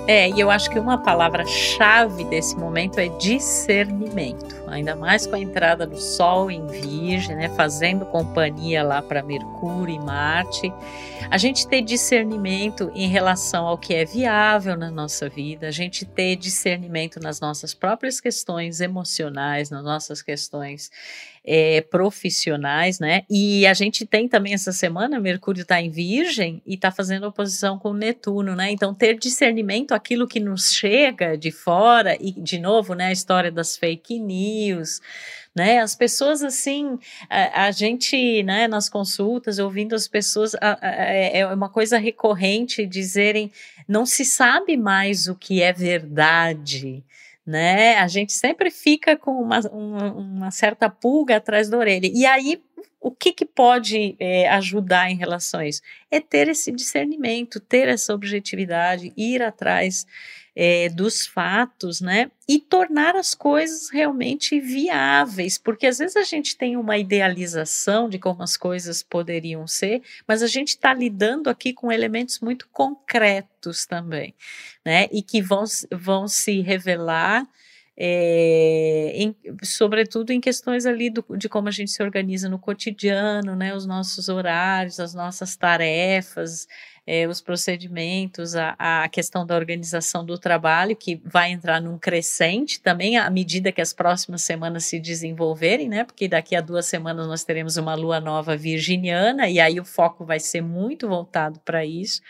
É, 0.08 0.30
e 0.30 0.40
eu 0.40 0.50
acho 0.50 0.70
que 0.70 0.80
uma 0.80 0.98
palavra-chave 0.98 2.24
desse 2.26 2.56
momento 2.58 3.00
é 3.00 3.08
discernimento. 3.08 4.62
Ainda 4.68 4.96
mais 4.96 5.28
com 5.28 5.36
a 5.36 5.40
entrada 5.40 5.86
do 5.86 6.00
Sol 6.00 6.50
em 6.50 6.66
Virgem, 6.66 7.36
né, 7.36 7.50
fazendo 7.50 8.06
companhia 8.06 8.84
lá 8.84 9.02
para 9.02 9.22
Mercúrio 9.22 9.94
e 9.94 10.00
Marte. 10.00 10.74
A 11.30 11.38
gente 11.38 11.68
ter 11.68 11.82
discernimento 11.82 12.92
em 12.96 13.08
relação 13.08 13.68
ao 13.68 13.78
que 13.78 13.94
é 13.94 14.04
viável 14.04 14.76
na 14.76 14.90
nossa 14.90 15.30
vida, 15.30 15.68
a 15.68 15.72
gente 15.72 16.04
ter 16.04 16.36
discernimento 16.36 17.20
nas 17.20 17.40
nossas 17.40 17.74
próprias 17.74 18.20
questões 18.20 18.82
emocionais, 18.82 19.70
nas 19.70 19.84
nossas 19.84 20.22
questões 20.22 20.90
é, 21.44 21.82
profissionais, 21.82 23.00
né? 23.00 23.24
E 23.30 23.66
a 23.66 23.74
gente 23.74 24.06
tem 24.06 24.28
também 24.28 24.54
essa 24.54 24.72
semana, 24.72 25.20
Mercúrio 25.20 25.64
está 25.64 25.82
em 25.82 25.90
Virgem 25.90 26.62
e 26.66 26.76
está 26.76 26.92
fazendo 26.92 27.26
oposição 27.26 27.80
com 27.80 27.94
Netuno, 27.94 28.56
né? 28.56 28.72
Então, 28.72 28.94
ter 28.94 29.18
discernimento 29.18 29.94
aquilo 29.94 30.28
que 30.28 30.40
nos 30.40 30.72
chega 30.72 31.36
de 31.36 31.52
fora, 31.52 32.16
e 32.20 32.32
de 32.32 32.60
novo, 32.60 32.94
né, 32.94 33.08
a 33.08 33.12
história 33.12 33.52
das 33.52 33.76
fake 33.76 34.20
news, 34.20 35.02
né? 35.56 35.80
As 35.80 35.96
pessoas 35.96 36.44
assim, 36.44 36.98
a, 37.30 37.66
a, 37.66 37.72
gente, 37.72 38.44
né, 38.44 38.68
nas 38.68 38.88
consultas, 38.88 39.58
ouvindo 39.58 39.96
as 39.96 40.08
pessoas, 40.08 40.54
a, 40.56 40.78
a, 40.80 40.92
é, 40.92 41.40
é 41.40 41.48
uma 41.48 41.70
coisa 41.70 41.98
recorrente 41.98 42.86
dizerem 42.86 43.52
não 43.88 44.06
se 44.06 44.24
sabe 44.24 44.78
mais 44.78 45.28
o 45.28 45.36
que 45.36 45.62
é 45.62 45.74
verdade, 45.74 47.04
né? 47.52 47.98
A 47.98 48.08
gente 48.08 48.32
sempre 48.32 48.72
fica 48.72 49.18
com 49.18 49.32
uma, 49.32 49.60
uma, 49.70 50.14
uma 50.14 50.52
certa 50.52 50.90
pulga 50.90 51.36
atrás 51.36 51.70
da 51.70 51.78
orelha. 51.78 52.10
E 52.12 52.26
aí, 52.26 52.64
o 53.00 53.12
que, 53.12 53.34
que 53.34 53.46
pode 53.46 54.16
é, 54.20 54.48
ajudar 54.50 55.12
em 55.12 55.18
relação 55.18 55.60
a 55.60 55.68
isso? 55.68 55.82
É 56.10 56.22
ter 56.22 56.48
esse 56.48 56.72
discernimento, 56.72 57.60
ter 57.60 57.90
essa 57.90 58.14
objetividade, 58.14 59.12
ir 59.18 59.44
atrás 59.44 60.08
é, 60.56 60.90
dos 60.90 61.26
fatos, 61.26 62.02
né? 62.02 62.30
E 62.48 62.60
tornar 62.60 63.16
as 63.16 63.34
coisas 63.34 63.90
realmente 63.90 64.60
viáveis, 64.60 65.58
porque 65.58 65.88
às 65.88 65.98
vezes 65.98 66.18
a 66.18 66.24
gente 66.24 66.58
tem 66.58 66.76
uma 66.76 66.98
idealização 66.98 68.10
de 68.10 68.20
como 68.20 68.44
as 68.44 68.58
coisas 68.58 69.02
poderiam 69.02 69.66
ser, 69.66 70.02
mas 70.28 70.44
a 70.44 70.48
gente 70.48 70.70
está 70.70 70.94
lidando 70.94 71.50
aqui 71.50 71.74
com 71.74 71.92
elementos 71.92 72.40
muito 72.40 72.68
concretos 72.72 73.86
também, 73.86 74.34
né? 74.86 75.08
E 75.12 75.22
que 75.22 75.42
vão, 75.42 75.64
vão 75.92 76.28
se 76.28 76.62
revelar. 76.62 77.48
É, 78.04 79.12
em, 79.14 79.36
sobretudo 79.62 80.32
em 80.32 80.42
questões 80.42 80.88
ali 80.88 81.10
do, 81.10 81.24
de 81.38 81.48
como 81.48 81.68
a 81.68 81.72
gente 81.72 81.92
se 81.92 82.02
organiza 82.02 82.50
no 82.50 82.58
cotidiano, 82.58 83.56
né, 83.56 83.76
os 83.76 83.86
nossos 83.86 84.28
horários, 84.28 85.00
as 85.00 85.14
nossas 85.14 85.56
tarefas, 85.56 86.68
é, 87.06 87.28
os 87.28 87.42
procedimentos, 87.42 88.56
a, 88.56 88.76
a 88.78 89.10
questão 89.10 89.46
da 89.46 89.56
organização 89.56 90.26
do 90.26 90.38
trabalho, 90.38 90.96
que 90.96 91.22
vai 91.26 91.52
entrar 91.52 91.82
num 91.82 91.98
crescente 91.98 92.80
também 92.80 93.18
à 93.18 93.30
medida 93.30 93.72
que 93.72 93.82
as 93.82 93.92
próximas 93.92 94.44
semanas 94.44 94.86
se 94.86 95.00
desenvolverem, 95.00 95.90
né? 95.90 96.04
Porque 96.04 96.28
daqui 96.28 96.56
a 96.56 96.62
duas 96.62 96.86
semanas 96.86 97.28
nós 97.28 97.44
teremos 97.44 97.78
uma 97.78 97.96
lua 97.96 98.20
nova 98.20 98.56
virginiana, 98.56 99.50
e 99.50 99.60
aí 99.60 99.80
o 99.80 99.86
foco 99.86 100.26
vai 100.26 100.40
ser 100.40 100.62
muito 100.62 101.08
voltado 101.08 101.60
para 101.62 101.86
isso. 101.86 102.22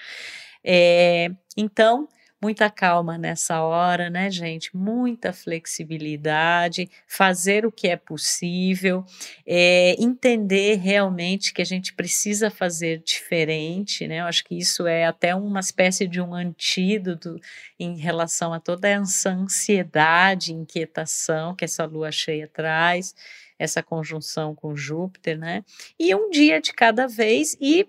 É, 0.64 1.32
então, 1.58 2.08
muita 2.42 2.70
calma 2.70 3.18
nessa 3.18 3.62
hora, 3.62 4.10
né, 4.10 4.32
gente? 4.32 4.76
Muita 4.76 5.32
flexibilidade, 5.32 6.90
fazer 7.08 7.66
o 7.66 7.72
que 7.72 7.88
é 7.88 7.96
possível, 7.96 9.06
é, 9.46 9.96
entender 10.00 10.78
realmente 10.78 11.54
que 11.54 11.62
a 11.62 11.66
gente 11.66 11.94
precisa 11.94 12.50
fazer 12.50 13.02
diferente, 13.04 14.08
né? 14.08 14.22
Eu 14.22 14.26
acho 14.26 14.44
que 14.44 14.58
isso 14.58 14.88
é 14.88 15.06
até 15.06 15.36
uma 15.36 15.60
espécie 15.60 16.08
de 16.08 16.20
um 16.20 16.34
antídoto 16.34 17.40
em 17.80 17.98
relação 17.98 18.54
a 18.54 18.60
toda 18.60 18.88
essa 18.88 19.30
ansiedade, 19.30 20.54
inquietação 20.54 21.56
que 21.56 21.66
essa 21.66 21.86
lua 21.86 22.12
cheia 22.12 22.48
traz 22.48 23.14
essa 23.62 23.84
conjunção 23.84 24.56
com 24.56 24.76
Júpiter, 24.76 25.38
né? 25.38 25.64
E 26.00 26.16
um 26.16 26.32
dia 26.32 26.60
de 26.60 26.74
cada 26.74 27.08
vez 27.08 27.56
e 27.62 27.88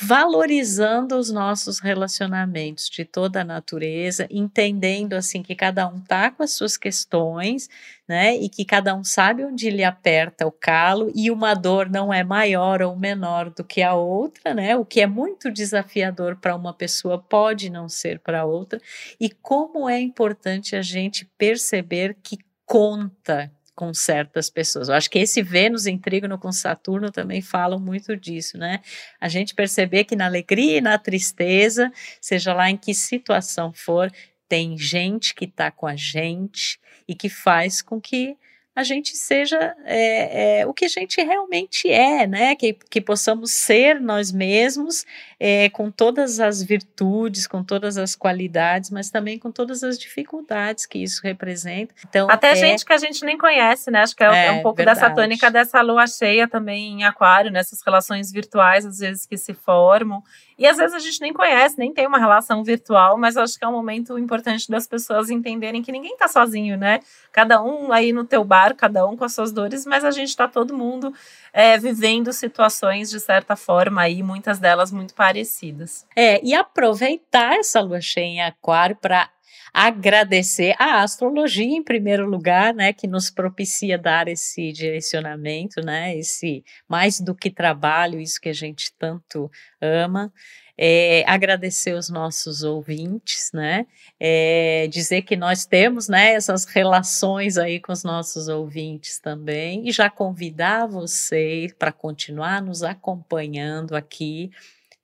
valorizando 0.00 1.16
os 1.16 1.30
nossos 1.30 1.78
relacionamentos 1.78 2.90
de 2.90 3.04
toda 3.04 3.42
a 3.42 3.44
natureza, 3.44 4.26
entendendo 4.30 5.14
assim 5.14 5.42
que 5.42 5.54
cada 5.54 5.86
um 5.86 6.00
tá 6.00 6.30
com 6.30 6.42
as 6.42 6.50
suas 6.50 6.76
questões, 6.76 7.68
né? 8.08 8.34
E 8.36 8.48
que 8.48 8.64
cada 8.64 8.94
um 8.94 9.04
sabe 9.04 9.44
onde 9.44 9.70
lhe 9.70 9.84
aperta 9.84 10.46
o 10.46 10.52
calo 10.52 11.12
e 11.14 11.30
uma 11.30 11.54
dor 11.54 11.88
não 11.88 12.12
é 12.12 12.24
maior 12.24 12.82
ou 12.82 12.96
menor 12.96 13.50
do 13.50 13.62
que 13.62 13.82
a 13.82 13.94
outra, 13.94 14.52
né? 14.52 14.76
O 14.76 14.84
que 14.84 15.00
é 15.00 15.06
muito 15.06 15.50
desafiador 15.50 16.36
para 16.36 16.56
uma 16.56 16.74
pessoa 16.74 17.18
pode 17.18 17.70
não 17.70 17.88
ser 17.88 18.18
para 18.18 18.44
outra. 18.44 18.80
E 19.20 19.30
como 19.30 19.88
é 19.88 20.00
importante 20.00 20.74
a 20.74 20.82
gente 20.82 21.24
perceber 21.38 22.16
que 22.22 22.38
conta 22.66 23.50
com 23.74 23.92
certas 23.92 24.48
pessoas. 24.48 24.88
Eu 24.88 24.94
acho 24.94 25.10
que 25.10 25.18
esse 25.18 25.42
Vênus 25.42 25.86
em 25.86 25.98
trígono 25.98 26.38
com 26.38 26.52
Saturno 26.52 27.10
também 27.10 27.42
falam 27.42 27.80
muito 27.80 28.16
disso, 28.16 28.56
né? 28.56 28.80
A 29.20 29.28
gente 29.28 29.54
perceber 29.54 30.04
que 30.04 30.14
na 30.14 30.26
alegria 30.26 30.78
e 30.78 30.80
na 30.80 30.96
tristeza, 30.98 31.90
seja 32.20 32.54
lá 32.54 32.70
em 32.70 32.76
que 32.76 32.94
situação 32.94 33.72
for, 33.72 34.10
tem 34.48 34.78
gente 34.78 35.34
que 35.34 35.46
está 35.46 35.70
com 35.70 35.86
a 35.86 35.96
gente 35.96 36.78
e 37.08 37.14
que 37.14 37.28
faz 37.28 37.82
com 37.82 38.00
que 38.00 38.36
a 38.76 38.82
gente 38.82 39.16
seja 39.16 39.76
é, 39.84 40.60
é, 40.60 40.66
o 40.66 40.74
que 40.74 40.84
a 40.84 40.88
gente 40.88 41.22
realmente 41.22 41.88
é, 41.88 42.26
né? 42.26 42.56
Que, 42.56 42.72
que 42.72 43.00
possamos 43.00 43.52
ser 43.52 44.00
nós 44.00 44.32
mesmos, 44.32 45.06
é, 45.38 45.68
com 45.70 45.92
todas 45.92 46.40
as 46.40 46.60
virtudes, 46.60 47.46
com 47.46 47.62
todas 47.62 47.96
as 47.96 48.16
qualidades, 48.16 48.90
mas 48.90 49.10
também 49.10 49.38
com 49.38 49.52
todas 49.52 49.84
as 49.84 49.96
dificuldades 49.96 50.86
que 50.86 50.98
isso 50.98 51.20
representa. 51.22 51.94
Então, 52.08 52.28
Até 52.28 52.50
é 52.50 52.56
gente 52.56 52.84
que 52.84 52.92
a 52.92 52.98
gente 52.98 53.24
nem 53.24 53.38
conhece, 53.38 53.92
né? 53.92 54.00
Acho 54.00 54.16
que 54.16 54.24
é, 54.24 54.46
é 54.46 54.52
um 54.52 54.62
pouco 54.62 54.78
verdade. 54.78 55.00
dessa 55.00 55.14
tônica 55.14 55.50
dessa 55.50 55.80
lua 55.80 56.06
cheia 56.08 56.48
também 56.48 57.00
em 57.00 57.04
aquário, 57.04 57.52
nessas 57.52 57.80
relações 57.80 58.32
virtuais, 58.32 58.84
às 58.84 58.98
vezes, 58.98 59.24
que 59.24 59.36
se 59.36 59.54
formam. 59.54 60.20
E 60.58 60.66
às 60.66 60.76
vezes 60.76 60.94
a 60.94 60.98
gente 60.98 61.20
nem 61.20 61.32
conhece, 61.32 61.78
nem 61.78 61.92
tem 61.92 62.06
uma 62.06 62.18
relação 62.18 62.62
virtual, 62.62 63.18
mas 63.18 63.36
acho 63.36 63.58
que 63.58 63.64
é 63.64 63.68
um 63.68 63.72
momento 63.72 64.18
importante 64.18 64.70
das 64.70 64.86
pessoas 64.86 65.30
entenderem 65.30 65.82
que 65.82 65.90
ninguém 65.90 66.16
tá 66.16 66.28
sozinho, 66.28 66.76
né? 66.76 67.00
Cada 67.32 67.62
um 67.62 67.92
aí 67.92 68.12
no 68.12 68.24
teu 68.24 68.44
bar, 68.44 68.74
cada 68.74 69.06
um 69.06 69.16
com 69.16 69.24
as 69.24 69.34
suas 69.34 69.52
dores, 69.52 69.84
mas 69.84 70.04
a 70.04 70.10
gente 70.10 70.36
tá 70.36 70.46
todo 70.46 70.76
mundo 70.76 71.12
é, 71.52 71.76
vivendo 71.78 72.32
situações 72.32 73.10
de 73.10 73.18
certa 73.20 73.56
forma 73.56 74.02
aí, 74.02 74.22
muitas 74.22 74.58
delas 74.58 74.92
muito 74.92 75.14
parecidas. 75.14 76.06
É, 76.14 76.40
e 76.44 76.54
aproveitar 76.54 77.56
essa 77.56 77.80
lua 77.80 78.00
cheia 78.00 78.24
em 78.24 78.42
aquário 78.42 78.96
para 78.96 79.28
agradecer 79.74 80.76
a 80.78 81.02
astrologia 81.02 81.76
em 81.76 81.82
primeiro 81.82 82.24
lugar, 82.30 82.72
né, 82.72 82.92
que 82.92 83.08
nos 83.08 83.28
propicia 83.28 83.98
dar 83.98 84.28
esse 84.28 84.70
direcionamento, 84.70 85.84
né, 85.84 86.16
esse 86.16 86.64
mais 86.88 87.18
do 87.20 87.34
que 87.34 87.50
trabalho, 87.50 88.20
isso 88.20 88.40
que 88.40 88.48
a 88.48 88.52
gente 88.52 88.92
tanto 88.96 89.50
ama. 89.80 90.32
É, 90.78 91.24
agradecer 91.26 91.92
os 91.94 92.08
nossos 92.08 92.64
ouvintes, 92.64 93.50
né? 93.54 93.86
É, 94.18 94.88
dizer 94.90 95.22
que 95.22 95.36
nós 95.36 95.64
temos, 95.64 96.08
né, 96.08 96.32
essas 96.32 96.64
relações 96.64 97.56
aí 97.56 97.78
com 97.78 97.92
os 97.92 98.02
nossos 98.02 98.48
ouvintes 98.48 99.20
também 99.20 99.88
e 99.88 99.92
já 99.92 100.10
convidar 100.10 100.86
você 100.86 101.68
para 101.78 101.92
continuar 101.92 102.60
nos 102.60 102.82
acompanhando 102.82 103.94
aqui 103.94 104.50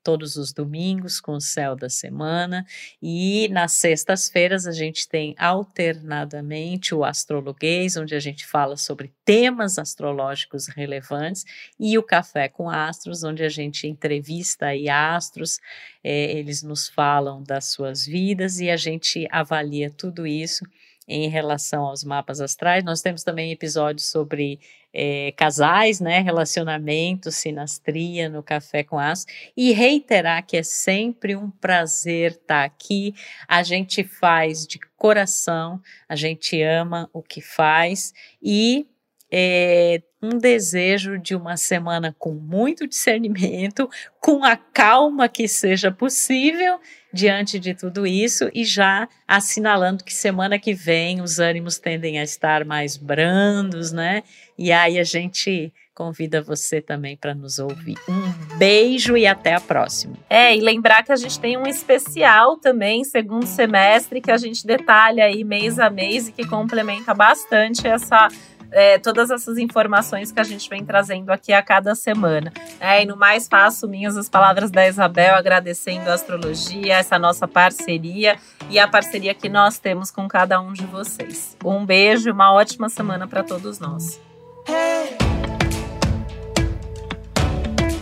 todos 0.03 0.37
os 0.37 0.53
domingos 0.53 1.21
com 1.21 1.33
o 1.33 1.41
céu 1.41 1.77
da 1.77 1.89
semana 1.89 2.67
e 3.03 3.49
nas 3.49 3.73
sextas-feiras 3.73 4.67
a 4.67 4.73
gente 4.73 5.09
tem 5.09 5.35
alternadamente 5.39 6.95
o 6.95 7.05
astrologuês, 7.05 7.97
onde 7.97 8.15
a 8.15 8.21
gente 8.21 8.47
fala 8.47 8.77
sobre 8.77 9.13
temas 9.25 9.79
astrológicos 9.79 10.67
relevantes 10.69 11.45
e 11.79 11.97
o 11.99 12.03
café 12.03 12.49
com 12.49 12.69
astros, 12.71 13.23
onde 13.23 13.43
a 13.43 13.49
gente 13.49 13.87
entrevista 13.87 14.67
aí 14.67 14.89
astros, 14.89 15.59
é, 16.03 16.33
eles 16.33 16.63
nos 16.63 16.89
falam 16.89 17.43
das 17.43 17.67
suas 17.67 18.07
vidas 18.07 18.61
e 18.61 18.71
a 18.71 18.77
gente 18.77 19.27
avalia 19.31 19.91
tudo 19.91 20.27
isso 20.27 20.65
em 21.11 21.29
relação 21.29 21.85
aos 21.85 22.05
mapas 22.05 22.41
astrais. 22.41 22.85
Nós 22.85 23.03
temos 23.03 23.25
também 23.25 23.51
episódios 23.51 24.07
sobre 24.07 24.61
é, 24.93 25.33
casais, 25.37 26.01
né, 26.01 26.21
relacionamento, 26.21 27.31
sinastria 27.31 28.29
no 28.29 28.43
Café 28.43 28.83
com 28.83 28.99
As 28.99 29.27
e 29.57 29.73
reiterar 29.73 30.45
que 30.45 30.57
é 30.57 30.63
sempre 30.63 31.37
um 31.37 31.51
prazer 31.51 32.33
estar 32.33 32.65
aqui. 32.65 33.15
A 33.47 33.63
gente 33.63 34.03
faz 34.05 34.67
de 34.67 34.79
coração, 34.97 35.81
a 36.09 36.17
gente 36.17 36.61
ama 36.63 37.09
o 37.13 37.23
que 37.23 37.41
faz 37.41 38.13
e 38.43 38.87
é, 39.33 40.03
um 40.23 40.37
desejo 40.37 41.19
de 41.19 41.35
uma 41.35 41.57
semana 41.57 42.15
com 42.19 42.33
muito 42.33 42.87
discernimento, 42.87 43.89
com 44.21 44.45
a 44.45 44.57
calma 44.57 45.29
que 45.29 45.49
seja 45.49 45.91
possível 45.91 46.79
diante 47.13 47.59
de 47.59 47.75
tudo 47.75 48.07
isso 48.07 48.51
e 48.55 48.65
já 48.65 49.09
assinalando 49.27 50.05
que 50.05 50.13
semana 50.13 50.59
que 50.59 50.75
vem 50.75 51.21
os 51.21 51.39
ânimos 51.39 51.79
tendem 51.79 52.19
a 52.19 52.23
estar 52.23 52.65
mais 52.65 52.97
brandos, 52.97 53.93
né? 53.93 54.23
E 54.59 54.71
aí 54.71 54.99
a 54.99 55.05
gente 55.05 55.73
convida 55.95 56.41
você 56.41 56.81
também 56.81 57.17
para 57.17 57.35
nos 57.35 57.59
ouvir. 57.59 57.97
Um 58.09 58.57
beijo 58.57 59.17
e 59.17 59.27
até 59.27 59.55
a 59.55 59.61
próxima. 59.61 60.17
É, 60.31 60.57
e 60.57 60.61
lembrar 60.61 61.03
que 61.03 61.13
a 61.13 61.17
gente 61.17 61.39
tem 61.39 61.59
um 61.59 61.67
especial 61.67 62.57
também, 62.57 63.05
segundo 63.05 63.47
semestre, 63.47 64.21
que 64.21 64.31
a 64.31 64.37
gente 64.37 64.67
detalha 64.67 65.25
aí 65.25 65.45
mês 65.45 65.79
a 65.79 65.91
mês 65.91 66.29
e 66.29 66.33
que 66.33 66.47
complementa 66.47 67.13
bastante 67.13 67.87
essa 67.87 68.29
é, 68.73 68.99
todas 68.99 69.31
essas 69.31 69.59
informações 69.59 70.33
que 70.33 70.41
a 70.41 70.45
gente 70.45 70.69
vem 70.69 70.85
trazendo 70.85 71.31
aqui 71.31 71.53
a 71.53 71.63
cada 71.63 71.95
semana. 71.95 72.53
É, 72.81 73.03
e 73.03 73.07
no 73.07 73.17
mais 73.17 73.49
faço 73.49 73.89
minhas 73.89 74.17
as 74.17 74.29
palavras 74.29 74.71
da 74.71 74.87
Isabel, 74.87 75.35
agradecendo 75.35 76.09
a 76.09 76.15
astrologia, 76.15 76.97
essa 76.97 77.19
nossa 77.19 77.47
parceria 77.47 78.37
e 78.69 78.79
a 78.79 78.87
parceria 78.87 79.35
que 79.35 79.49
nós 79.49 79.79
temos 79.79 80.11
com 80.11 80.27
cada 80.29 80.61
um 80.61 80.73
de 80.73 80.85
vocês. 80.87 81.57
Um 81.65 81.85
beijo 81.85 82.29
e 82.29 82.33
uma 82.33 82.53
ótima 82.53 82.89
semana 82.89 83.27
para 83.27 83.43
todos 83.43 83.79
nós. 83.79 84.21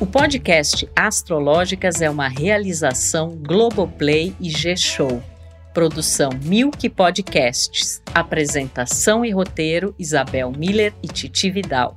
O 0.00 0.06
podcast 0.06 0.88
Astrológicas 0.94 2.00
é 2.00 2.08
uma 2.08 2.28
realização 2.28 3.36
Globoplay 3.36 4.32
e 4.40 4.48
G-Show. 4.48 5.20
Produção 5.78 6.30
Milk 6.42 6.88
Podcasts. 6.88 8.02
Apresentação 8.12 9.24
e 9.24 9.30
roteiro 9.30 9.94
Isabel 9.96 10.50
Miller 10.50 10.92
e 11.00 11.06
Titi 11.06 11.52
Vidal. 11.52 11.96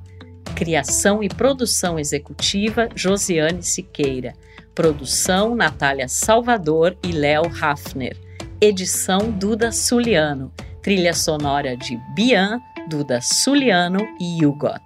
Criação 0.56 1.24
e 1.24 1.28
produção 1.28 1.98
executiva 1.98 2.88
Josiane 2.94 3.64
Siqueira. 3.64 4.34
Produção 4.76 5.56
Natália 5.56 6.08
Salvador 6.08 6.96
e 7.04 7.12
Léo 7.12 7.46
Hafner. 7.60 8.16
Edição 8.62 9.32
Duda 9.32 9.72
Suliano. 9.72 10.54
Trilha 10.84 11.16
sonora 11.16 11.76
de 11.76 11.98
Bian, 12.14 12.62
Duda 12.88 13.20
Suliano 13.20 14.08
e 14.20 14.46
Hugot. 14.46 14.84